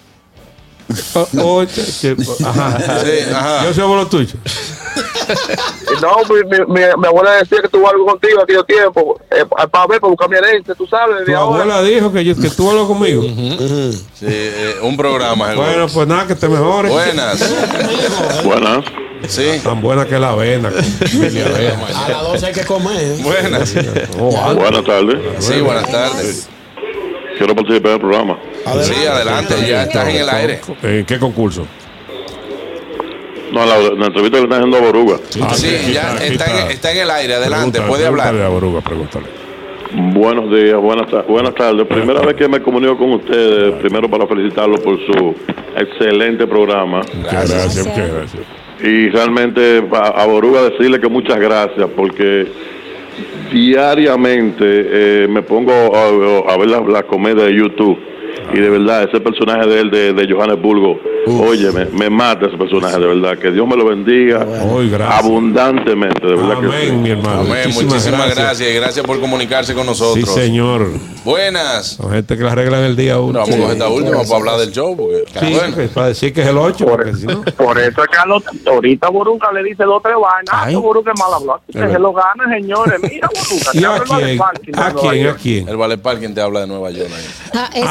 Oh, 1.38 1.64
che- 1.66 1.84
che- 1.84 2.16
ajá. 2.44 2.78
Sí, 3.04 3.32
ajá. 3.34 3.64
Yo 3.64 3.74
soy 3.74 3.82
abuelo 3.84 4.06
tuyo. 4.08 4.34
No, 6.02 6.16
mi, 6.28 6.42
mi, 6.44 6.58
mi, 6.66 6.80
mi 6.98 7.06
abuela 7.06 7.32
decía 7.36 7.58
que 7.62 7.68
tuvo 7.68 7.88
algo 7.88 8.04
contigo 8.06 8.42
aquello 8.42 8.64
tiempo. 8.64 9.20
Eh, 9.30 9.44
para 9.70 9.86
ver, 9.86 10.00
para 10.00 10.10
buscar 10.10 10.28
mi 10.28 10.36
herencia, 10.36 10.74
tú 10.74 10.86
sabes, 10.86 11.28
ahora. 11.34 11.62
abuela 11.62 11.82
dijo 11.82 12.12
que, 12.12 12.24
yo, 12.24 12.34
que 12.36 12.50
tú 12.50 12.68
hablas 12.70 12.86
conmigo. 12.86 13.22
Sí, 13.22 14.26
eh, 14.26 14.76
un 14.82 14.96
programa. 14.96 15.54
Bueno, 15.54 15.86
pues 15.88 16.08
nada, 16.08 16.26
que 16.26 16.34
te 16.34 16.48
mejores. 16.48 16.90
Buenas. 16.90 17.38
Buenas. 18.44 18.84
Sí. 19.28 19.60
Tan 19.62 19.80
buena 19.82 20.06
que 20.06 20.18
la 20.18 20.30
avena. 20.30 20.68
A 20.70 22.08
las 22.10 22.22
12 22.22 22.46
hay 22.46 22.52
que 22.52 22.64
comer. 22.64 22.96
¿eh? 22.96 23.16
Buenas. 23.22 23.74
Oh, 24.18 24.54
Buenas 24.54 24.84
tardes. 24.84 25.18
Sí, 25.40 25.60
buenas 25.60 25.90
tardes. 25.90 26.48
Quiero 27.40 27.54
participar 27.54 27.92
del 27.92 28.00
programa. 28.00 28.38
Sí, 28.82 29.06
adelante, 29.06 29.54
ya 29.66 29.84
estás 29.84 30.08
en 30.08 30.16
el 30.16 30.28
aire. 30.28 30.60
¿En 30.82 31.06
qué 31.06 31.18
concurso? 31.18 31.66
No, 33.50 33.64
la, 33.64 33.78
la 33.78 34.06
entrevista 34.08 34.36
que 34.36 34.40
le 34.40 34.42
están 34.44 34.58
haciendo 34.58 34.76
a 34.76 34.80
Boruga. 34.80 35.16
Ah, 35.42 35.54
Sí, 35.54 35.74
aquí 35.74 35.92
ya 35.94 36.12
aquí 36.16 36.24
está 36.34 36.44
en, 36.64 36.70
está 36.70 36.92
en 36.92 36.98
el 36.98 37.10
aire, 37.10 37.34
adelante, 37.36 37.80
puede 37.80 38.06
hablar. 38.06 38.34
a 38.36 38.48
Boruga, 38.50 38.82
pregúntale. 38.82 39.24
Buenos 39.92 40.50
días, 40.54 40.76
buenas, 40.76 41.10
ta- 41.10 41.22
buenas 41.22 41.54
tardes. 41.54 41.86
Primera 41.86 42.20
vez 42.20 42.36
que 42.36 42.46
me 42.46 42.60
comunico 42.60 42.98
con 42.98 43.12
ustedes, 43.14 43.72
primero 43.80 44.08
para 44.10 44.26
felicitarlos 44.26 44.78
por 44.80 44.98
su 45.06 45.34
excelente 45.76 46.46
programa. 46.46 47.00
Muchas 47.14 47.50
gracias, 47.50 47.86
muchas 47.86 48.12
gracias. 48.12 48.42
Y 48.82 49.08
realmente 49.08 49.82
a, 49.92 50.22
a 50.22 50.26
Boruga 50.26 50.62
decirle 50.64 51.00
que 51.00 51.08
muchas 51.08 51.40
gracias 51.40 51.88
porque 51.96 52.46
diariamente 53.50 54.64
eh, 54.64 55.28
me 55.28 55.42
pongo 55.42 55.72
a, 55.72 56.56
ver 56.56 56.68
la, 56.68 56.80
la 56.80 57.02
comedia 57.02 57.44
de 57.44 57.54
YouTube 57.54 58.09
y 58.52 58.58
de 58.58 58.70
verdad 58.70 59.04
ese 59.04 59.20
personaje 59.20 59.66
de 59.68 59.80
él, 59.80 59.90
de, 59.90 60.12
de 60.12 60.32
Johannesburgo, 60.32 60.98
oye, 61.46 61.70
me, 61.72 61.84
me 61.86 62.10
mata 62.10 62.46
ese 62.46 62.56
personaje, 62.56 62.98
de 62.98 63.06
verdad. 63.06 63.38
Que 63.38 63.50
Dios 63.50 63.66
me 63.66 63.76
lo 63.76 63.86
bendiga 63.86 64.44
gracias. 64.44 65.24
abundantemente, 65.24 66.26
de 66.26 66.34
verdad 66.34 66.60
que 66.60 66.66
sí. 66.68 66.72
Amén, 66.88 67.02
mi 67.02 67.10
hermano. 67.10 67.40
Amén, 67.42 67.70
muchísimas 67.72 68.34
gracias 68.34 68.60
y 68.70 68.74
gracias 68.74 69.06
por 69.06 69.20
comunicarse 69.20 69.74
con 69.74 69.82
Sí, 69.84 69.88
nosotros. 69.90 70.30
señor. 70.34 70.88
Buenas. 71.24 71.86
Son 71.96 72.10
gente 72.12 72.36
que 72.36 72.42
la 72.42 72.52
arreglan 72.52 72.82
el 72.84 72.96
día 72.96 73.18
uno. 73.20 73.40
Bueno, 73.40 73.46
vamos 73.46 73.60
con 73.66 73.72
esta 73.72 73.88
última 73.88 74.22
para 74.22 74.36
hablar 74.36 74.56
del 74.58 74.72
show. 74.72 74.96
Porque, 74.96 75.24
Sí, 75.38 75.54
bueno, 75.54 75.74
pues, 75.74 75.90
para 75.90 76.06
decir 76.08 76.32
que 76.32 76.40
es 76.42 76.48
el 76.48 76.56
8, 76.58 76.86
porque 76.86 77.12
si 77.14 77.26
no. 77.26 77.42
Por 77.42 77.78
eso 77.78 78.02
es 78.02 78.08
que 78.08 78.16
a 78.16 78.26
los, 78.26 78.42
ahorita 78.66 79.08
Boruga 79.10 79.52
le 79.52 79.62
dice 79.62 79.84
dos 79.84 79.98
o 79.98 80.00
tres 80.00 80.14
vainas. 80.14 80.48
Ah, 80.50 80.62
Ay. 80.66 80.74
que 80.74 80.80
Boruga 80.80 81.12
es 81.12 81.20
mal 81.20 81.34
hablado. 81.34 81.60
Que 81.66 81.78
se 81.92 81.98
lo 81.98 82.12
gana, 82.12 82.48
señores. 82.56 83.00
Mira, 83.02 83.28
Boruga. 83.28 83.70
¿Y 83.74 83.78
que 83.78 83.86
a 83.86 84.00
quién? 84.02 84.40
¿A 84.78 84.92
quién? 84.94 85.26
¿A 85.28 85.34
quién? 85.36 85.68
el 85.68 85.76
Valet 85.76 86.00
Parking 86.00 86.32
te 86.34 86.40
habla 86.40 86.60
de 86.60 86.66
Nueva 86.66 86.90
York. 86.90 87.10
Ah, 87.54 87.68
eso 87.74 87.86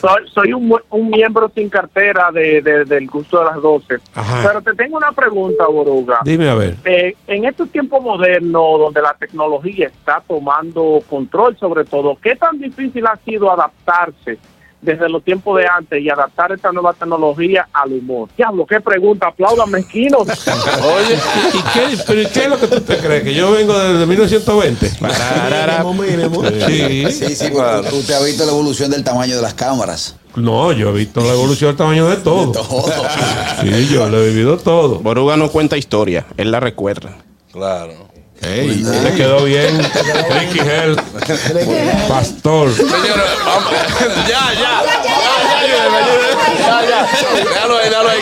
Soy, 0.00 0.28
soy 0.32 0.52
un, 0.52 0.74
un 0.90 1.10
miembro 1.10 1.50
sin 1.54 1.68
cartera 1.68 2.30
de, 2.32 2.60
de- 2.62 2.84
del 2.84 3.06
gusto 3.08 3.38
de 3.40 3.44
las 3.46 3.60
12. 3.62 3.94
Ajá. 4.14 4.42
Pero 4.46 4.62
te 4.62 4.74
tengo 4.74 4.96
una 4.96 5.12
pregunta, 5.12 5.66
Boruga. 5.66 6.20
Dime 6.24 6.48
a 6.50 6.54
ver. 6.54 6.76
Eh, 6.84 7.14
en 7.26 7.44
estos 7.44 7.70
tiempos 7.70 8.02
modernos, 8.02 8.78
donde 8.78 9.00
la 9.02 9.14
tecnología 9.14 9.86
está 9.88 10.22
tomando 10.26 11.00
control 11.08 11.56
sobre 11.58 11.84
todo, 11.84 12.16
¿qué 12.22 12.36
tan 12.36 12.58
difícil 12.58 13.06
ha 13.06 13.16
sido 13.24 13.50
adaptarse 13.50 14.38
desde 14.80 15.08
los 15.08 15.24
tiempos 15.24 15.58
de 15.58 15.66
antes 15.66 16.00
y 16.00 16.08
adaptar 16.08 16.52
esta 16.52 16.70
nueva 16.72 16.92
tecnología 16.92 17.68
al 17.72 17.92
humor. 17.92 18.28
Diablo, 18.36 18.64
qué 18.66 18.80
pregunta, 18.80 19.28
aplaudan 19.28 19.70
mezquinos. 19.70 20.22
Oye, 20.26 21.18
¿y 21.54 21.62
qué, 21.72 22.02
pero 22.06 22.30
qué 22.32 22.40
es 22.40 22.48
lo 22.48 22.60
que 22.60 22.66
tú 22.68 22.80
te 22.80 22.96
crees? 22.98 23.24
¿Que 23.24 23.34
yo 23.34 23.50
vengo 23.50 23.76
desde 23.78 24.06
1920? 24.06 24.90
Mínimo, 25.00 25.94
mínimo. 25.94 26.42
Sí. 26.66 27.10
Sí, 27.10 27.34
sí, 27.34 27.48
porque 27.52 27.94
usted 27.94 28.14
ha 28.14 28.24
visto 28.24 28.44
la 28.44 28.52
evolución 28.52 28.90
del 28.90 29.02
tamaño 29.02 29.36
de 29.36 29.42
las 29.42 29.54
cámaras. 29.54 30.16
No, 30.36 30.72
yo 30.72 30.90
he 30.90 30.92
visto 30.92 31.20
la 31.20 31.32
evolución 31.32 31.70
del 31.70 31.76
tamaño 31.76 32.08
de 32.08 32.16
todo. 32.16 32.52
Todo. 32.52 33.04
Sí, 33.62 33.88
yo 33.92 34.08
lo 34.08 34.22
he 34.22 34.28
vivido 34.28 34.58
todo. 34.58 35.00
Boruga 35.00 35.36
no 35.36 35.50
cuenta 35.50 35.76
historia, 35.76 36.26
él 36.36 36.52
la 36.52 36.60
recuerda. 36.60 37.16
Claro. 37.52 38.08
Ey, 38.40 38.84
le 38.84 39.14
quedó 39.14 39.44
bien. 39.44 39.78
Ricky 40.30 40.60
Hell, 40.60 40.96
pastor. 42.08 42.72
Señores, 42.72 43.02
vamos. 43.44 43.72
Ya, 44.28 44.52
ya. 44.54 44.82
Ya, 46.58 46.88
ya. 46.88 47.08
Déjalo 47.44 47.78
ahí, 47.78 47.88
déjalo 47.88 48.08
ahí. 48.08 48.20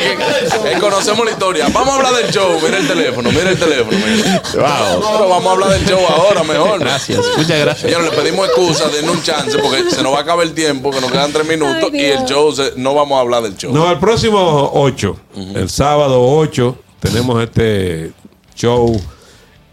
Que, 0.73 0.81
conocemos 0.81 1.25
la 1.25 1.33
historia. 1.33 1.67
Vamos 1.73 1.95
a 1.95 1.97
hablar 1.97 2.15
del 2.15 2.31
show. 2.33 2.59
Mira 2.63 2.79
el 2.79 2.89
teléfono, 2.89 3.31
mira 3.31 3.51
el 3.51 3.59
teléfono. 3.59 3.97
Mira. 3.99 4.43
Wow. 4.55 5.03
Pero 5.13 5.29
vamos 5.29 5.47
a 5.47 5.51
hablar 5.53 5.69
del 5.71 5.87
show 5.87 6.01
ahora, 6.09 6.43
mejor. 6.45 6.81
Gracias, 6.81 7.21
muchas 7.37 7.59
gracias. 7.61 7.91
Señores, 7.91 8.11
le 8.11 8.17
pedimos 8.17 8.47
excusa, 8.49 8.89
denle 8.89 9.11
un 9.11 9.23
chance 9.23 9.59
porque 9.59 9.91
se 9.91 10.03
nos 10.03 10.15
va 10.15 10.19
a 10.19 10.23
acabar 10.23 10.47
el 10.47 10.55
tiempo, 10.55 10.91
que 10.91 11.01
nos 11.01 11.11
quedan 11.13 11.33
tres 11.33 11.47
minutos 11.47 11.91
Ay, 11.93 12.01
y 12.01 12.05
el 12.07 12.25
show 12.25 12.53
se- 12.55 12.73
no 12.77 12.95
vamos 12.95 13.19
a 13.19 13.21
hablar 13.21 13.43
del 13.43 13.57
show. 13.57 13.73
No, 13.73 13.91
el 13.91 13.99
próximo 13.99 14.71
8, 14.75 15.17
el 15.55 15.69
sábado 15.69 16.21
8, 16.23 16.77
tenemos 17.01 17.43
este 17.43 18.13
show 18.55 18.99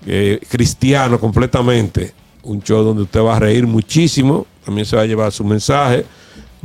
eh, 0.06 0.40
cristiano 0.50 1.20
completamente. 1.20 2.14
Un 2.44 2.62
show 2.62 2.84
donde 2.84 3.04
usted 3.04 3.22
va 3.22 3.38
a 3.38 3.40
reír 3.40 3.66
muchísimo. 3.68 4.46
También 4.66 4.86
se 4.86 4.96
va 4.96 5.04
a 5.04 5.06
llevar 5.06 5.32
su 5.32 5.44
mensaje. 5.44 6.06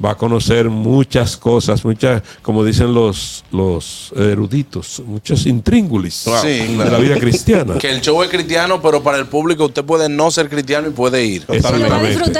Va 0.04 0.12
a 0.12 0.14
conocer 0.14 0.70
muchas 0.70 1.36
cosas, 1.36 1.84
muchas, 1.84 2.22
como 2.40 2.64
dicen 2.64 2.94
los, 2.94 3.44
los 3.50 4.12
eruditos, 4.16 5.02
muchos 5.04 5.44
intríngulis 5.44 6.14
Sí, 6.14 6.46
de 6.46 6.66
claro. 6.76 6.90
la 6.92 6.98
vida 6.98 7.18
cristiana. 7.18 7.78
Que 7.78 7.90
el 7.90 8.00
show 8.00 8.22
es 8.22 8.28
cristiano, 8.30 8.80
pero 8.80 9.02
para 9.02 9.18
el 9.18 9.26
público 9.26 9.64
usted 9.64 9.84
puede 9.84 10.08
no 10.08 10.30
ser 10.30 10.48
cristiano 10.48 10.86
y 10.86 10.92
puede 10.92 11.24
ir. 11.24 11.44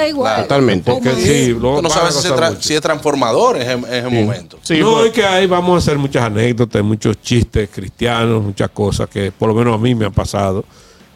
Igual. 0.07 0.43
Totalmente. 0.43 0.89
Oh, 0.89 1.01
Que 1.01 1.09
my 1.11 1.21
sí, 1.21 1.57
no 1.59 1.81
van 1.81 1.91
sabe 1.91 2.07
a 2.07 2.11
si, 2.55 2.67
si 2.67 2.75
es 2.75 2.81
transformador 2.81 3.57
en, 3.57 3.69
en 3.71 3.85
ese 3.85 4.07
momento. 4.07 4.57
Sí, 4.61 4.79
no, 4.79 4.93
pues, 4.93 5.07
es 5.07 5.11
que 5.11 5.25
ahí 5.25 5.45
vamos 5.45 5.75
a 5.75 5.77
hacer 5.79 5.97
muchas 5.97 6.23
anécdotas, 6.23 6.81
muchos 6.81 7.21
chistes 7.21 7.69
cristianos, 7.73 8.41
muchas 8.41 8.69
cosas 8.69 9.09
que 9.09 9.33
por 9.33 9.49
lo 9.49 9.55
menos 9.55 9.75
a 9.75 9.77
mí 9.77 9.93
me 9.95 10.05
han 10.05 10.13
pasado. 10.13 10.63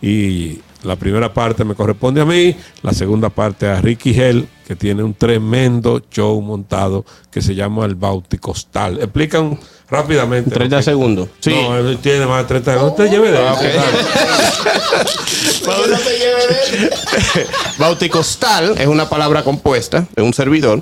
Y 0.04 0.60
la 0.84 0.98
primera 0.98 1.34
parte 1.34 1.64
me 1.64 1.76
corresponde 1.76 2.20
a 2.20 2.26
mí, 2.26 2.54
la 2.82 2.92
segunda 2.92 3.30
parte 3.30 3.68
a 3.68 3.80
Ricky 3.80 4.10
Hell, 4.12 4.50
que 4.68 4.76
tiene 4.76 5.02
un 5.02 5.14
tremendo 5.14 6.02
show 6.12 6.42
montado 6.42 7.06
que 7.32 7.42
se 7.42 7.56
llama 7.56 7.86
El 7.86 7.96
Bauticostal. 7.96 8.98
Explican 8.98 9.58
rápidamente. 9.94 10.50
30 10.52 10.76
lo 10.76 10.80
que- 10.80 10.84
segundos. 10.84 11.28
Sí. 11.40 11.52
No, 11.52 11.78
él 11.78 11.98
tiene 12.02 12.26
más 12.26 12.44
de 12.44 12.48
30 12.50 12.74
segundos. 12.74 12.96
Te 12.98 13.10
lleve 13.10 13.32
de 13.32 13.38
Ah, 13.38 13.56
eso. 13.62 13.82
Bauticostal 17.78 18.76
es 18.78 18.88
una 18.88 19.10
palabra 19.10 19.44
compuesta 19.44 20.06
de 20.16 20.22
un 20.22 20.34
servidor 20.34 20.82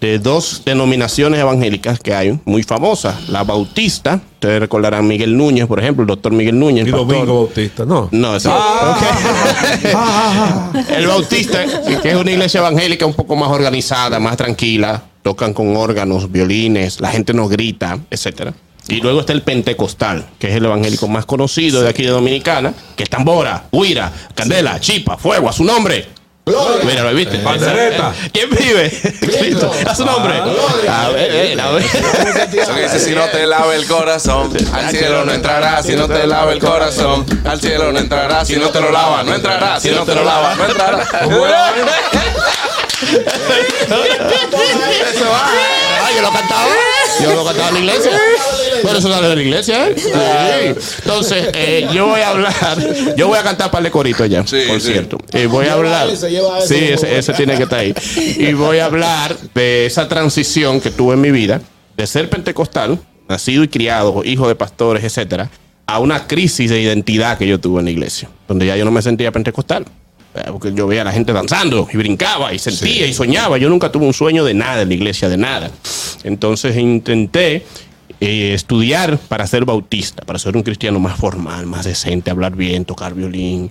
de 0.00 0.18
dos 0.18 0.62
denominaciones 0.64 1.38
evangélicas 1.38 2.00
que 2.00 2.12
hay 2.12 2.40
muy 2.44 2.64
famosas. 2.64 3.28
La 3.28 3.44
Bautista, 3.44 4.20
ustedes 4.34 4.58
recordarán 4.58 5.06
Miguel 5.06 5.36
Núñez, 5.36 5.66
por 5.68 5.78
ejemplo, 5.78 6.02
el 6.02 6.08
doctor 6.08 6.32
Miguel 6.32 6.58
Núñez. 6.58 6.88
Y 6.88 6.90
pastor. 6.90 7.06
Domingo 7.08 7.34
Bautista, 7.44 7.84
no. 7.84 8.08
No, 8.10 8.34
ese- 8.34 8.48
ok. 8.48 8.56
El 10.96 11.06
Bautista, 11.06 11.64
que 12.02 12.10
es 12.10 12.16
una 12.16 12.30
iglesia 12.32 12.58
evangélica 12.58 13.06
un 13.06 13.14
poco 13.14 13.36
más 13.36 13.50
organizada, 13.50 14.18
más 14.18 14.36
tranquila, 14.36 15.00
tocan 15.22 15.54
con 15.54 15.76
órganos, 15.76 16.30
violines, 16.30 17.00
la 17.00 17.10
gente 17.10 17.32
no 17.32 17.48
grita, 17.48 17.98
etcétera. 18.10 18.52
Y 18.88 19.00
luego 19.00 19.20
está 19.20 19.32
el 19.32 19.42
Pentecostal, 19.42 20.26
que 20.38 20.48
es 20.48 20.56
el 20.56 20.64
evangélico 20.64 21.06
más 21.06 21.24
conocido 21.24 21.82
de 21.82 21.88
aquí 21.88 22.02
de 22.02 22.10
Dominicana, 22.10 22.74
que 22.96 23.04
es 23.04 23.10
tambora, 23.10 23.64
huira, 23.70 24.12
candela, 24.34 24.80
chipa, 24.80 25.16
fuego, 25.16 25.48
a 25.48 25.52
su 25.52 25.64
nombre. 25.64 26.08
Mira, 26.84 27.04
¿lo 27.04 27.14
viste? 27.14 27.38
Pandereta. 27.38 28.12
¿Quién 28.32 28.50
vive? 28.50 28.90
Cristo. 29.20 29.70
A 29.86 29.94
su 29.94 30.04
nombre. 30.04 30.34
A 30.88 31.08
ver, 31.10 31.60
a 31.60 31.70
ver. 31.70 31.84
Eso 31.84 32.74
que 32.74 32.82
dice, 32.82 32.98
si 32.98 33.14
no 33.14 33.26
te 33.26 33.46
lave 33.46 33.76
el 33.76 33.86
corazón, 33.86 34.52
al 34.74 34.90
cielo 34.90 35.24
no 35.24 35.32
entrarás. 35.32 35.86
Si 35.86 35.94
no 35.94 36.08
te 36.08 36.26
lave 36.26 36.54
el 36.54 36.58
corazón, 36.58 37.24
al 37.44 37.60
cielo 37.60 37.92
no 37.92 38.00
entrarás. 38.00 38.48
Si 38.48 38.56
no 38.56 38.70
te 38.70 38.80
lo 38.80 38.90
lava, 38.90 39.22
no 39.22 39.32
entrarás. 39.32 39.82
Si 39.82 39.90
no 39.90 40.04
te 40.04 40.16
lo 40.16 40.24
lava, 40.24 40.56
no 40.56 40.64
entrarás. 40.66 41.08
Ah, 46.00 46.10
yo 46.14 46.22
lo 46.22 46.30
cantaba. 46.32 46.66
Yo 47.22 47.34
lo 47.34 47.44
cantaba 47.44 47.68
en 47.68 47.74
la 47.74 47.80
iglesia. 47.80 48.10
Por 48.82 48.96
eso 48.96 49.08
sale 49.12 49.28
de 49.28 49.36
la 49.36 49.42
iglesia, 49.42 49.88
¿eh? 49.88 49.94
Sí. 49.96 50.10
Entonces, 51.04 51.48
eh, 51.54 51.88
yo 51.92 52.06
voy 52.08 52.20
a 52.20 52.28
hablar. 52.30 52.78
Yo 53.16 53.28
voy 53.28 53.38
a 53.38 53.42
cantar 53.42 53.70
par 53.70 53.82
de 53.82 53.90
coritos 53.90 54.28
ya, 54.28 54.46
Sí, 54.46 54.62
por 54.68 54.80
sí. 54.80 54.92
cierto. 54.92 55.18
Eh, 55.32 55.46
voy 55.46 55.66
a 55.66 55.68
Lleva 55.76 55.76
hablar. 55.78 56.10
ese, 56.10 56.30
lleva 56.30 56.58
ese, 56.58 56.98
Sí, 56.98 57.06
ese 57.06 57.32
tiene 57.34 57.56
que 57.56 57.64
estar 57.64 57.78
ahí. 57.80 57.94
Y 58.38 58.52
voy 58.54 58.78
a 58.78 58.86
hablar 58.86 59.36
de 59.54 59.86
esa 59.86 60.08
transición 60.08 60.80
que 60.80 60.90
tuve 60.90 61.14
en 61.14 61.20
mi 61.20 61.30
vida, 61.30 61.60
de 61.96 62.06
ser 62.06 62.28
pentecostal, 62.28 62.98
nacido 63.28 63.62
y 63.64 63.68
criado, 63.68 64.22
hijo 64.24 64.48
de 64.48 64.54
pastores, 64.54 65.04
etcétera, 65.04 65.50
a 65.86 65.98
una 65.98 66.26
crisis 66.26 66.70
de 66.70 66.80
identidad 66.80 67.38
que 67.38 67.46
yo 67.46 67.60
tuve 67.60 67.80
en 67.80 67.84
la 67.86 67.90
iglesia, 67.90 68.28
donde 68.48 68.66
ya 68.66 68.76
yo 68.76 68.84
no 68.84 68.90
me 68.90 69.02
sentía 69.02 69.30
pentecostal. 69.32 69.84
Eh, 70.34 70.44
Porque 70.46 70.72
yo 70.72 70.86
veía 70.86 71.02
a 71.02 71.04
la 71.04 71.12
gente 71.12 71.32
danzando 71.32 71.88
y 71.92 71.96
brincaba 71.96 72.52
y 72.54 72.58
sentía 72.58 73.06
y 73.06 73.12
soñaba. 73.12 73.58
Yo 73.58 73.68
nunca 73.68 73.92
tuve 73.92 74.06
un 74.06 74.14
sueño 74.14 74.44
de 74.44 74.54
nada 74.54 74.82
en 74.82 74.88
la 74.88 74.94
iglesia, 74.94 75.28
de 75.28 75.36
nada. 75.36 75.70
Entonces 76.24 76.76
intenté 76.76 77.64
eh, 78.20 78.54
estudiar 78.54 79.18
para 79.18 79.46
ser 79.46 79.64
bautista, 79.64 80.22
para 80.24 80.38
ser 80.38 80.56
un 80.56 80.62
cristiano 80.62 81.00
más 81.00 81.18
formal, 81.18 81.66
más 81.66 81.84
decente, 81.84 82.30
hablar 82.30 82.56
bien, 82.56 82.84
tocar 82.84 83.14
violín. 83.14 83.70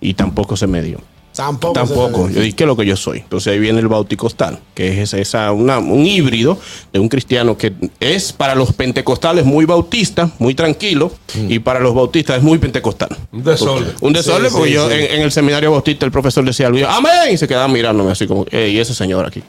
Y 0.00 0.14
tampoco 0.14 0.56
se 0.56 0.66
me 0.66 0.82
dio. 0.82 1.00
Tampoco. 1.38 1.72
Tampoco. 1.72 2.28
Yo 2.30 2.40
dije, 2.40 2.56
¿qué 2.56 2.64
es 2.64 2.66
lo 2.66 2.76
que 2.76 2.84
yo 2.84 2.96
soy? 2.96 3.18
Entonces 3.18 3.52
ahí 3.52 3.60
viene 3.60 3.78
el 3.78 3.86
bauticostal, 3.86 4.58
que 4.74 5.00
es 5.02 5.14
esa, 5.14 5.52
una- 5.52 5.78
un 5.78 6.04
híbrido 6.04 6.58
de 6.92 6.98
un 6.98 7.08
cristiano 7.08 7.56
que 7.56 7.72
es 8.00 8.32
para 8.32 8.56
los 8.56 8.72
pentecostales 8.72 9.44
muy 9.44 9.64
bautista, 9.64 10.30
muy 10.40 10.54
tranquilo, 10.54 11.12
y 11.48 11.60
para 11.60 11.78
los 11.78 11.94
bautistas 11.94 12.38
es 12.38 12.42
muy 12.42 12.58
pentecostal. 12.58 13.16
Un 13.32 13.44
desorden. 13.44 13.92
Un 14.00 14.12
desorden, 14.12 14.50
Sí, 14.50 14.56
porque 14.56 14.68
sí, 14.70 14.74
yo 14.74 14.88
sí. 14.88 14.94
En, 14.96 15.14
en 15.14 15.22
el 15.22 15.30
seminario 15.30 15.70
bautista 15.70 16.04
el 16.04 16.10
profesor 16.12 16.44
decía 16.44 16.66
algo, 16.66 16.86
amén, 16.88 17.32
y 17.32 17.36
se 17.38 17.46
quedaba 17.46 17.68
mirándome 17.68 18.10
así 18.10 18.26
como, 18.26 18.44
"Ey, 18.50 18.72
¿y 18.76 18.80
ese 18.80 18.94
señor 18.94 19.24
aquí? 19.24 19.42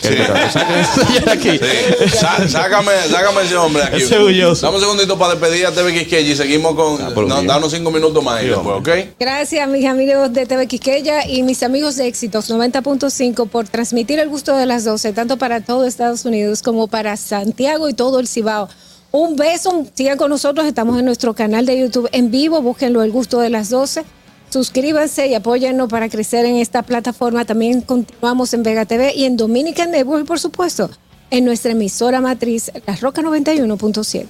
Sí. 0.00 0.08
Sá- 2.08 2.48
sácame, 2.48 2.92
sácame 3.08 3.42
ese 3.42 3.56
hombre 3.56 3.82
aquí. 3.82 4.02
Ese. 4.02 4.14
Dame 4.16 4.74
un 4.76 4.80
segundito 4.80 5.18
para 5.18 5.34
despedir 5.34 5.66
a 5.66 5.72
TV 5.72 5.92
Quisqueya 5.92 6.32
y 6.32 6.36
seguimos 6.36 6.74
con. 6.74 7.28
no, 7.28 7.40
mí. 7.42 7.46
danos 7.46 7.72
cinco 7.72 7.90
minutos 7.90 8.22
más 8.22 8.42
y 8.42 8.46
después, 8.46 8.78
¿ok? 8.78 8.88
Gracias, 9.18 9.68
mis 9.68 9.86
amigos 9.86 10.32
de 10.32 10.46
TV 10.46 10.66
Quisqueya 10.66 11.26
y 11.28 11.42
mis 11.42 11.62
amigos 11.62 11.96
de 11.96 12.06
Éxitos 12.06 12.50
90.5 12.50 13.48
por 13.48 13.68
transmitir 13.68 14.18
el 14.18 14.28
gusto 14.28 14.56
de 14.56 14.66
las 14.66 14.84
12, 14.84 15.12
tanto 15.12 15.36
para 15.36 15.60
todo 15.60 15.84
Estados 15.86 16.24
Unidos 16.24 16.62
como 16.62 16.88
para 16.88 17.16
Santiago 17.16 17.88
y 17.88 17.94
todo 17.94 18.18
el 18.20 18.26
Cibao. 18.28 18.68
Un 19.12 19.36
beso, 19.36 19.84
sigan 19.94 20.16
con 20.16 20.30
nosotros, 20.30 20.66
estamos 20.66 20.98
en 20.98 21.04
nuestro 21.04 21.34
canal 21.34 21.66
de 21.66 21.78
YouTube 21.78 22.08
en 22.12 22.30
vivo, 22.30 22.62
búsquenlo 22.62 23.02
El 23.02 23.12
Gusto 23.12 23.40
de 23.40 23.50
las 23.50 23.68
12. 23.68 24.04
Suscríbanse 24.52 25.28
y 25.28 25.34
apóyennos 25.34 25.88
para 25.88 26.10
crecer 26.10 26.44
en 26.44 26.56
esta 26.56 26.82
plataforma. 26.82 27.46
También 27.46 27.80
continuamos 27.80 28.52
en 28.52 28.62
Vega 28.62 28.84
TV 28.84 29.14
y 29.16 29.24
en 29.24 29.38
Dominican 29.38 29.90
Network, 29.90 30.26
por 30.26 30.38
supuesto, 30.38 30.90
en 31.30 31.46
nuestra 31.46 31.72
emisora 31.72 32.20
matriz, 32.20 32.70
La 32.86 32.94
Roca 32.96 33.22
91.7. 33.22 34.26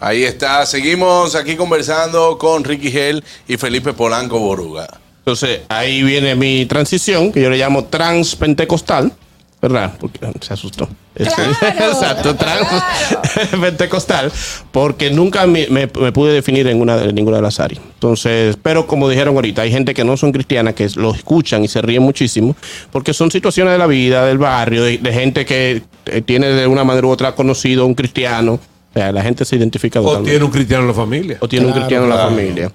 Ahí 0.00 0.22
está. 0.22 0.64
Seguimos 0.64 1.34
aquí 1.34 1.56
conversando 1.56 2.38
con 2.38 2.64
Ricky 2.64 2.88
Hell 2.88 3.22
y 3.46 3.58
Felipe 3.58 3.92
Polanco 3.92 4.38
Boruga. 4.38 4.88
Entonces 5.18 5.60
ahí 5.68 6.02
viene 6.02 6.34
mi 6.34 6.64
transición, 6.64 7.30
que 7.30 7.42
yo 7.42 7.50
le 7.50 7.58
llamo 7.58 7.84
transpentecostal, 7.84 9.12
¿verdad? 9.60 9.94
Porque 10.00 10.20
se 10.40 10.54
asustó. 10.54 10.88
Claro, 11.16 11.50
Exacto, 11.92 12.36
transpentecostal, 12.36 14.32
porque 14.72 15.10
nunca 15.10 15.46
me, 15.46 15.66
me- 15.68 15.86
me 16.00 16.12
pude 16.12 16.32
definir 16.32 16.66
en, 16.66 16.80
una, 16.80 17.02
en 17.02 17.14
ninguna 17.14 17.36
de 17.36 17.42
las 17.42 17.58
áreas. 17.60 17.80
Entonces, 17.94 18.56
pero 18.62 18.86
como 18.86 19.08
dijeron 19.08 19.34
ahorita, 19.34 19.62
hay 19.62 19.70
gente 19.70 19.94
que 19.94 20.04
no 20.04 20.16
son 20.16 20.32
cristianas, 20.32 20.74
que 20.74 20.88
lo 20.96 21.14
escuchan 21.14 21.64
y 21.64 21.68
se 21.68 21.80
ríen 21.82 22.02
muchísimo, 22.02 22.54
porque 22.92 23.14
son 23.14 23.30
situaciones 23.30 23.72
de 23.72 23.78
la 23.78 23.86
vida, 23.86 24.26
del 24.26 24.38
barrio, 24.38 24.84
de, 24.84 24.98
de 24.98 25.12
gente 25.12 25.44
que 25.46 25.82
eh, 26.06 26.20
tiene 26.22 26.48
de 26.48 26.66
una 26.66 26.84
manera 26.84 27.06
u 27.06 27.10
otra 27.10 27.34
conocido 27.34 27.82
a 27.84 27.86
un 27.86 27.94
cristiano. 27.94 28.54
O 28.54 28.98
sea, 28.98 29.12
la 29.12 29.22
gente 29.22 29.44
se 29.44 29.56
identifica 29.56 30.00
O 30.00 30.04
totalmente 30.04 30.30
tiene 30.32 30.44
un 30.44 30.50
cristiano 30.50 30.82
en 30.82 30.88
la 30.88 30.94
familia. 30.94 31.38
o 31.40 31.48
tiene 31.48 31.66
un 31.66 31.72
Claro, 31.72 31.86
cristiano 31.86 32.04
en 32.04 32.10
la 32.10 32.16
claro. 32.16 32.30
familia. 32.30 32.72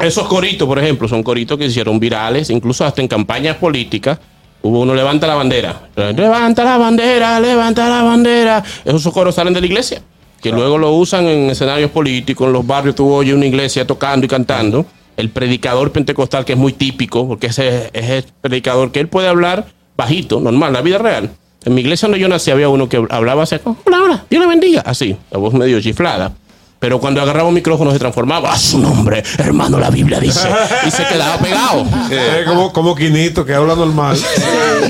Esos 0.00 0.28
coritos, 0.28 0.66
por 0.68 0.78
ejemplo, 0.78 1.08
son 1.08 1.22
coritos 1.22 1.58
que 1.58 1.64
se 1.64 1.70
hicieron 1.70 1.98
virales, 1.98 2.50
incluso 2.50 2.84
hasta 2.84 3.00
en 3.00 3.08
campañas 3.08 3.56
políticas. 3.56 4.18
Hubo 4.62 4.80
uno 4.80 4.94
levanta 4.94 5.26
la 5.26 5.34
bandera. 5.34 5.88
Levanta 5.96 6.64
la 6.64 6.78
bandera, 6.78 7.40
levanta 7.40 7.88
la 7.88 8.02
bandera. 8.02 8.64
Esos 8.84 9.12
coros 9.12 9.34
salen 9.34 9.54
de 9.54 9.60
la 9.60 9.66
iglesia. 9.66 10.02
Que 10.40 10.50
luego 10.50 10.78
lo 10.78 10.92
usan 10.92 11.26
en 11.26 11.50
escenarios 11.50 11.90
políticos, 11.90 12.46
en 12.46 12.52
los 12.52 12.66
barrios. 12.66 12.94
Tú 12.94 13.12
oyes 13.12 13.34
una 13.34 13.46
iglesia 13.46 13.86
tocando 13.86 14.26
y 14.26 14.28
cantando. 14.28 14.86
El 15.16 15.30
predicador 15.30 15.90
pentecostal, 15.90 16.44
que 16.44 16.52
es 16.52 16.58
muy 16.58 16.72
típico, 16.72 17.26
porque 17.26 17.48
ese 17.48 17.90
es 17.92 18.10
el 18.10 18.24
predicador 18.40 18.92
que 18.92 19.00
él 19.00 19.08
puede 19.08 19.28
hablar 19.28 19.66
bajito, 19.98 20.40
normal, 20.40 20.72
la 20.72 20.80
vida 20.80 20.98
real. 20.98 21.30
En 21.64 21.74
mi 21.74 21.80
iglesia 21.80 22.06
donde 22.06 22.20
yo 22.20 22.28
nací 22.28 22.50
había 22.52 22.68
uno 22.68 22.88
que 22.88 23.04
hablaba 23.10 23.42
así, 23.42 23.56
hola, 23.64 24.02
hola, 24.02 24.24
Dios 24.30 24.40
le 24.40 24.48
bendiga, 24.48 24.80
así, 24.82 25.16
la 25.30 25.38
voz 25.38 25.52
medio 25.52 25.80
chiflada. 25.80 26.32
Pero 26.80 27.00
cuando 27.00 27.20
agarraba 27.20 27.48
un 27.48 27.54
micrófono 27.54 27.90
se 27.92 27.98
transformaba 27.98 28.52
a 28.52 28.58
su 28.58 28.78
nombre, 28.78 29.24
hermano, 29.38 29.78
la 29.80 29.90
Biblia 29.90 30.20
dice, 30.20 30.48
y 30.86 30.90
se 30.92 31.04
quedaba 31.06 31.36
pegado. 31.38 31.84
Es 32.10 32.46
como, 32.46 32.72
como 32.72 32.94
Quinito 32.94 33.44
que 33.44 33.52
habla 33.52 33.74
normal. 33.74 34.16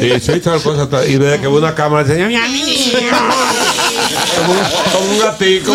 Y 0.00 0.20
soy 0.20 0.40
tal 0.40 0.60
cosa, 0.62 0.88
tal, 0.88 1.08
y 1.08 1.16
ve 1.16 1.38
que 1.40 1.46
ve 1.46 1.56
una 1.56 1.74
cámara 1.74 2.02
y 2.06 2.12
dice, 2.12 2.28
como, 4.36 4.52
un- 4.52 4.58
como 4.92 5.12
un 5.12 5.18
gatico. 5.18 5.74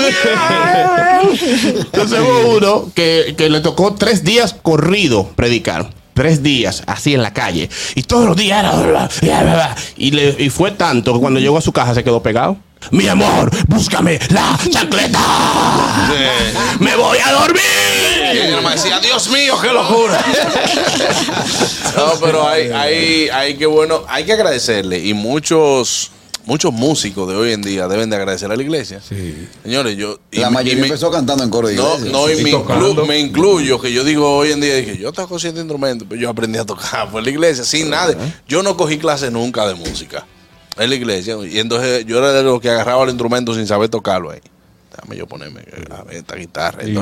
Entonces 1.77 2.19
hubo 2.19 2.57
uno 2.57 2.91
que, 2.93 3.33
que 3.37 3.49
le 3.49 3.61
tocó 3.61 3.95
tres 3.95 4.23
días 4.23 4.55
corrido 4.61 5.27
predicar. 5.35 5.89
Tres 6.13 6.43
días, 6.43 6.83
así 6.85 7.15
en 7.15 7.23
la 7.23 7.33
calle. 7.33 7.71
Y 7.95 8.03
todos 8.03 8.27
los 8.27 8.37
días 8.37 8.63
era. 8.63 8.75
Y, 9.97 10.11
le, 10.11 10.35
y 10.37 10.51
fue 10.51 10.69
tanto 10.69 11.11
que 11.13 11.19
cuando 11.19 11.39
llegó 11.39 11.57
a 11.57 11.61
su 11.61 11.71
casa 11.71 11.95
se 11.95 12.03
quedó 12.03 12.21
pegado. 12.21 12.55
Mi 12.91 13.07
amor, 13.07 13.49
búscame 13.67 14.19
la 14.29 14.57
chancleta. 14.69 15.19
Me 16.79 16.95
voy 16.95 17.17
a 17.17 17.29
Y 17.29 17.33
dormir. 17.33 18.61
me 18.63 18.71
decía, 18.71 18.99
Dios 18.99 19.29
mío, 19.29 19.55
qué 19.61 19.69
locura. 19.69 20.23
no, 21.95 22.19
pero 22.21 22.47
hay, 22.47 22.69
hay, 22.69 23.29
hay 23.29 23.55
que 23.55 23.65
bueno, 23.65 24.03
hay 24.07 24.25
que 24.25 24.33
agradecerle. 24.33 24.99
Y 24.99 25.13
muchos, 25.13 26.11
muchos 26.45 26.71
músicos 26.73 27.27
de 27.29 27.35
hoy 27.35 27.53
en 27.53 27.61
día 27.61 27.87
deben 27.87 28.09
de 28.09 28.15
agradecer 28.15 28.51
a 28.51 28.55
la 28.55 28.61
iglesia. 28.61 28.99
Sí. 29.07 29.47
Señores, 29.63 29.97
yo. 29.97 30.19
y- 30.31 30.39
La 30.39 30.49
y 30.49 30.51
mayoría 30.51 30.81
me- 30.81 30.87
empezó 30.87 31.09
cantando 31.11 31.43
en 31.43 31.49
coro 31.49 31.67
de 31.69 31.75
No, 31.75 31.95
iglesia. 31.95 32.11
no, 32.11 32.29
y 32.29 32.39
Y 32.39 32.43
me, 32.43 32.51
inclu- 32.53 33.07
me 33.07 33.19
incluyo, 33.19 33.79
que 33.81 33.91
yo 33.91 34.03
digo 34.03 34.37
hoy 34.37 34.51
en 34.51 34.61
día, 34.61 34.75
dije, 34.75 34.97
yo 34.97 35.11
toco 35.11 35.39
siete 35.39 35.59
instrumentos, 35.59 36.07
pero 36.09 36.19
yo 36.21 36.29
aprendí 36.29 36.59
a 36.59 36.65
tocar 36.65 37.09
por 37.09 37.23
la 37.23 37.29
iglesia, 37.29 37.63
sin 37.63 37.89
nada. 37.89 38.15
Yo 38.47 38.61
no 38.63 38.75
cogí 38.77 38.97
clase 38.97 39.31
nunca 39.31 39.65
de 39.67 39.73
música 39.75 40.25
en 40.77 40.89
la 40.89 40.95
iglesia, 40.95 41.35
y 41.49 41.59
entonces 41.59 42.05
yo 42.05 42.17
era 42.17 42.33
de 42.33 42.43
los 42.43 42.59
que 42.59 42.69
agarraba 42.69 43.03
el 43.03 43.09
instrumento 43.09 43.53
sin 43.53 43.67
saber 43.67 43.89
tocarlo 43.89 44.31
ahí. 44.31 44.39
Déjame 44.91 45.17
yo 45.17 45.27
ponerme 45.27 45.61
a 45.89 46.03
ver 46.03 46.17
esta 46.17 46.35
guitarra. 46.35 46.83
Y 46.87 46.89
el 46.91 46.95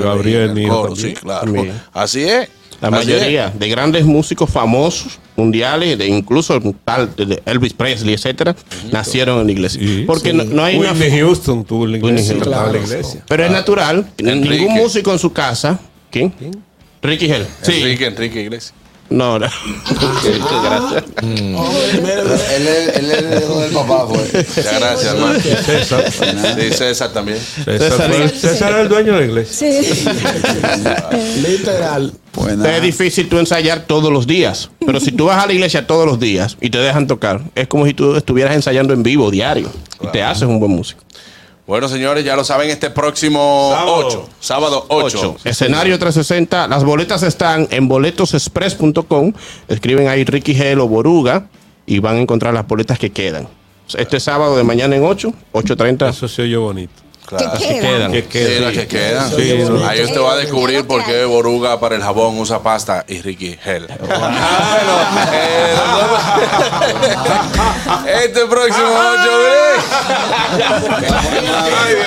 coro, 0.67 0.87
también. 0.87 0.95
Sí, 0.95 1.13
claro. 1.13 1.53
Así 1.93 2.23
es. 2.23 2.49
La 2.79 2.87
así 2.87 3.11
mayoría 3.11 3.49
de 3.49 3.69
grandes 3.69 4.05
músicos 4.05 4.49
famosos 4.49 5.19
mundiales, 5.35 5.97
de 5.97 6.07
incluso 6.07 6.59
tal 6.83 7.15
de 7.15 7.41
Elvis 7.45 7.73
Presley, 7.73 8.15
etcétera, 8.15 8.55
nacieron 8.91 9.41
en 9.41 9.45
la 9.45 9.51
iglesia. 9.51 9.79
Sí, 9.79 10.03
Porque 10.07 10.31
sí. 10.31 10.37
no, 10.37 10.43
no 10.45 10.63
hay 10.63 10.77
una 10.77 10.93
Whitney 10.93 11.19
Houston 11.19 11.63
tuvo 11.63 11.85
la 11.85 11.97
iglesia. 11.97 12.35
La 12.45 12.71
iglesia. 12.75 13.23
Pero 13.27 13.45
es 13.45 13.51
natural. 13.51 14.07
Enrique. 14.17 14.57
Ningún 14.57 14.75
músico 14.75 15.11
en 15.11 15.19
su 15.19 15.31
casa. 15.31 15.79
¿Quién? 16.09 16.33
Ricky 17.03 17.31
Hell. 17.31 17.45
Sí. 17.61 17.81
Enrique, 17.81 18.05
Enrique 18.05 18.41
Iglesias. 18.41 18.73
No, 19.11 19.37
no. 19.37 19.47
Gracias. 20.63 21.03
Él 21.21 22.07
es 22.07 22.49
él 22.51 22.67
es 22.67 22.95
el 22.95 23.11
heredero 23.11 23.59
del 23.59 23.71
papá, 23.71 24.07
pues. 24.07 24.33
Muchas 24.33 24.79
gracias, 24.79 25.13
hermano. 25.13 25.39
César. 25.39 26.11
Sí, 26.11 26.71
César 26.71 27.11
también. 27.11 27.37
César, 27.39 28.71
era 28.71 28.81
el 28.81 28.89
dueño 28.89 29.13
de 29.13 29.19
la 29.19 29.25
iglesia. 29.25 29.83
Sí. 29.83 30.05
Literal. 31.45 32.13
Es 32.65 32.81
difícil 32.81 33.27
tú 33.27 33.37
ensayar 33.37 33.81
todos 33.85 34.11
los 34.13 34.25
días. 34.25 34.69
Pero 34.85 35.01
si 35.01 35.11
tú 35.11 35.25
vas 35.25 35.43
a 35.43 35.47
la 35.47 35.53
iglesia 35.53 35.85
todos 35.85 36.05
los 36.05 36.17
días 36.17 36.57
y 36.61 36.69
te 36.69 36.77
dejan 36.77 37.05
tocar, 37.05 37.41
es 37.53 37.67
como 37.67 37.85
si 37.85 37.93
tú 37.93 38.15
estuvieras 38.15 38.55
ensayando 38.55 38.93
en 38.93 39.03
vivo 39.03 39.29
diario. 39.29 39.69
Y 40.01 40.07
te 40.07 40.23
haces 40.23 40.43
un 40.43 40.59
buen 40.59 40.71
músico. 40.71 41.03
Bueno, 41.67 41.87
señores, 41.87 42.25
ya 42.25 42.35
lo 42.35 42.43
saben, 42.43 42.69
este 42.69 42.89
próximo 42.89 43.71
Sábado. 43.73 44.07
8, 44.07 44.29
sábado 44.39 44.85
8. 44.89 45.17
8. 45.19 45.35
Escenario 45.45 45.97
360. 45.97 46.67
Las 46.67 46.83
boletas 46.83 47.23
están 47.23 47.67
en 47.71 47.87
boletosexpress.com. 47.87 49.33
Escriben 49.67 50.07
ahí 50.07 50.23
Ricky 50.25 50.59
Hell 50.59 50.79
o 50.79 50.87
Boruga 50.87 51.47
y 51.85 51.99
van 51.99 52.17
a 52.17 52.19
encontrar 52.21 52.53
las 52.53 52.67
boletas 52.67 52.99
que 52.99 53.11
quedan. 53.11 53.47
Este 53.97 54.19
sábado 54.19 54.57
de 54.57 54.63
mañana 54.63 54.95
en 54.95 55.03
8, 55.03 55.33
8.30. 55.53 56.09
Eso 56.09 56.27
se 56.27 56.41
oyó 56.43 56.61
bonito. 56.61 56.93
Quedan. 57.37 58.11
Que 58.11 58.21
Sí, 58.21 58.27
queda. 58.29 58.59
las 58.61 58.73
que 58.73 58.87
quedan. 58.87 59.29
Sí. 59.31 59.51
Ahí 59.87 60.03
usted 60.03 60.21
va 60.21 60.33
a 60.33 60.37
descubrir 60.37 60.85
por 60.85 61.03
qué 61.05 61.25
Boruga 61.25 61.79
para 61.79 61.95
el 61.95 62.01
jabón 62.01 62.37
usa 62.39 62.61
pasta 62.61 63.05
y 63.07 63.21
Ricky 63.21 63.57
Hell. 63.63 63.87
Bueno, 63.99 64.37
eh, 65.33 65.75
este 68.25 68.45
próximo 68.47 68.87
8 68.87 69.31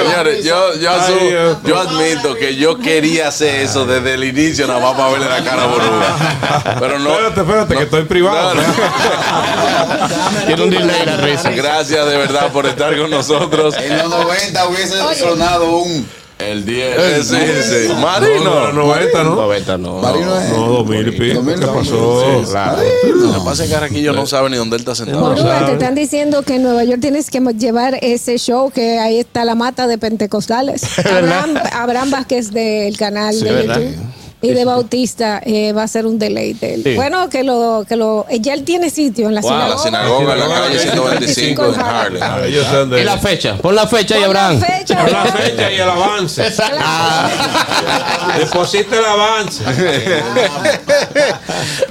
Señores, 0.05 0.45
yo, 0.45 1.81
admito 1.81 2.35
que 2.35 2.57
yo 2.57 2.79
quería 2.79 3.29
hacer 3.29 3.63
eso 3.63 3.87
desde 3.87 4.15
el 4.15 4.25
inicio, 4.25 4.67
nada 4.67 4.81
más 4.81 4.93
para 4.95 5.11
verle 5.11 5.29
la 5.29 5.45
cara 5.45 5.63
a 5.63 5.67
Boruga. 5.67 6.77
Pero 6.79 6.99
no. 6.99 7.11
Espérate, 7.11 7.41
espérate, 7.41 7.77
que 7.77 7.83
estoy 7.85 8.05
privado. 8.05 8.55
No, 8.55 8.63
no. 8.63 10.47
Tiene 10.47 10.63
un 10.63 10.71
delay 10.71 11.07
la 11.07 11.17
risa. 11.17 11.51
Gracias 11.51 12.07
de 12.07 12.17
verdad 12.17 12.53
por 12.53 12.67
estar 12.67 12.97
con 12.97 13.11
nosotros. 13.11 13.75
En 13.77 13.99
los 13.99 14.09
90 14.09 14.69
hubiese 14.69 14.97
sonado 15.15 15.79
un. 15.79 16.07
El 16.37 16.65
10. 16.67 17.27
Sí, 17.27 17.37
sí. 17.63 17.89
No, 17.89 17.95
Marino. 18.01 18.73
90, 18.73 19.23
¿no? 19.23 19.37
90 19.37 19.79
no. 19.79 19.99
Marino 20.01 20.37
es. 20.39 20.51
No, 20.51 20.67
2000 20.67 21.09
y 21.09 21.11
pico. 21.13 21.35
2000, 21.37 21.55
¿Qué 21.61 21.67
no, 21.67 21.75
pasó? 21.75 22.25
sí, 22.45 22.51
Claro. 22.51 22.83
Lo 23.15 23.33
que 23.39 23.45
pasa 23.45 23.63
es 23.63 23.69
que 23.69 23.75
Carraquillo 23.75 24.13
no 24.13 24.27
sabe 24.27 24.51
ni 24.51 24.57
dónde 24.57 24.77
él 24.77 24.81
está 24.81 24.97
sentado. 24.97 25.33
Te 25.35 25.73
están 25.73 25.95
diciendo 25.95 26.43
que 26.43 26.57
en 26.57 26.65
Nueva 26.65 26.83
York 26.83 27.01
tienes 27.01 27.31
que 27.31 27.41
llevar 27.57 27.99
ese 28.03 28.37
show 28.39 28.71
que 28.73 28.99
ahí 28.99 29.21
está 29.21 29.45
la 29.45 29.55
mata 29.55 29.87
de 29.87 29.97
Pentecostales. 29.97 30.99
Abraham, 31.07 31.55
Abraham 31.73 32.11
Vázquez 32.11 32.51
del 32.51 32.97
canal 32.97 33.39
de 33.39 33.53
¿verdad? 33.53 33.81
YouTube. 33.81 34.04
Y 34.45 34.51
de 34.53 34.65
Bautista 34.65 35.41
eh, 35.45 35.73
va 35.73 35.83
a 35.85 35.89
ser 35.89 36.07
un 36.07 36.19
deleite. 36.19 36.81
Sí. 36.83 36.95
Bueno, 36.95 37.29
que 37.29 37.43
lo, 37.45 37.85
que 37.89 37.97
lo, 37.97 38.27
eh, 38.29 38.39
ya 38.41 38.55
él 38.55 38.65
tiene 38.65 38.91
sitio 38.91 39.29
en 39.29 39.35
la 39.37 39.41
Wow, 39.41 39.51
la 39.51 39.79
sinagoga. 39.79 39.83
sinagoga 39.85 40.33
en 40.35 40.39
la 40.41 40.49
calle 40.49 40.79
125 40.79 41.65
en 41.67 41.81
Ah, 41.81 42.01
Harlem. 42.03 42.91
de- 42.91 43.01
Y 43.01 43.05
la 43.05 43.19
fecha. 43.19 43.57
Pon 43.59 43.75
la 43.75 43.87
fecha 43.87 44.19
y 44.19 44.23
Pon 44.25 44.35
la 44.35 44.47
Abraham. 44.49 44.61
fecha, 44.61 44.97
Con 45.03 45.13
la 45.13 45.23
Abraham. 45.23 45.39
fecha 45.43 45.73
y 45.73 45.75
el 45.77 45.89
avance. 45.91 46.43
Deposita 48.39 48.99
el 48.99 49.05
avance. 49.05 49.65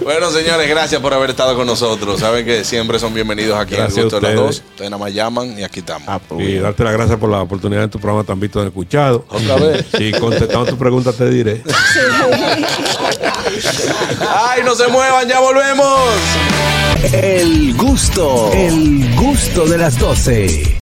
Bueno, 0.03 0.29
señores, 0.31 0.67
gracias 0.69 0.99
por 1.01 1.13
haber 1.13 1.29
estado 1.31 1.55
con 1.55 1.65
nosotros. 1.65 2.19
Saben 2.19 2.45
que 2.45 2.63
siempre 2.65 2.99
son 2.99 3.13
bienvenidos 3.13 3.57
aquí 3.57 3.75
Gracias 3.75 3.97
al 3.97 4.03
gusto 4.03 4.17
a 4.17 4.19
de 4.19 4.27
las 4.27 4.35
dos. 4.35 4.55
ustedes. 4.57 4.89
Nada 4.91 5.01
más 5.03 5.13
llaman 5.13 5.57
y 5.57 5.63
aquí 5.63 5.79
estamos. 5.79 6.03
Ah, 6.07 6.19
pues, 6.27 6.47
Y 6.47 6.55
darte 6.59 6.83
las 6.83 6.93
gracias 6.93 7.17
por 7.17 7.29
la 7.29 7.41
oportunidad 7.41 7.83
en 7.83 7.89
tu 7.89 7.99
programa 7.99 8.23
tan 8.25 8.39
visto 8.39 8.61
y 8.63 8.67
escuchado. 8.67 9.25
Otra 9.29 9.55
vez. 9.55 9.85
Si 9.97 10.11
contestando 10.11 10.65
tu 10.65 10.77
pregunta 10.77 11.13
te 11.13 11.29
diré. 11.29 11.63
¡Ay, 14.36 14.62
no 14.63 14.75
se 14.75 14.88
muevan! 14.88 15.27
¡Ya 15.27 15.39
volvemos! 15.39 16.10
El 17.12 17.73
gusto, 17.75 18.51
el 18.53 19.13
gusto 19.15 19.65
de 19.65 19.77
las 19.77 19.97
12. 19.99 20.63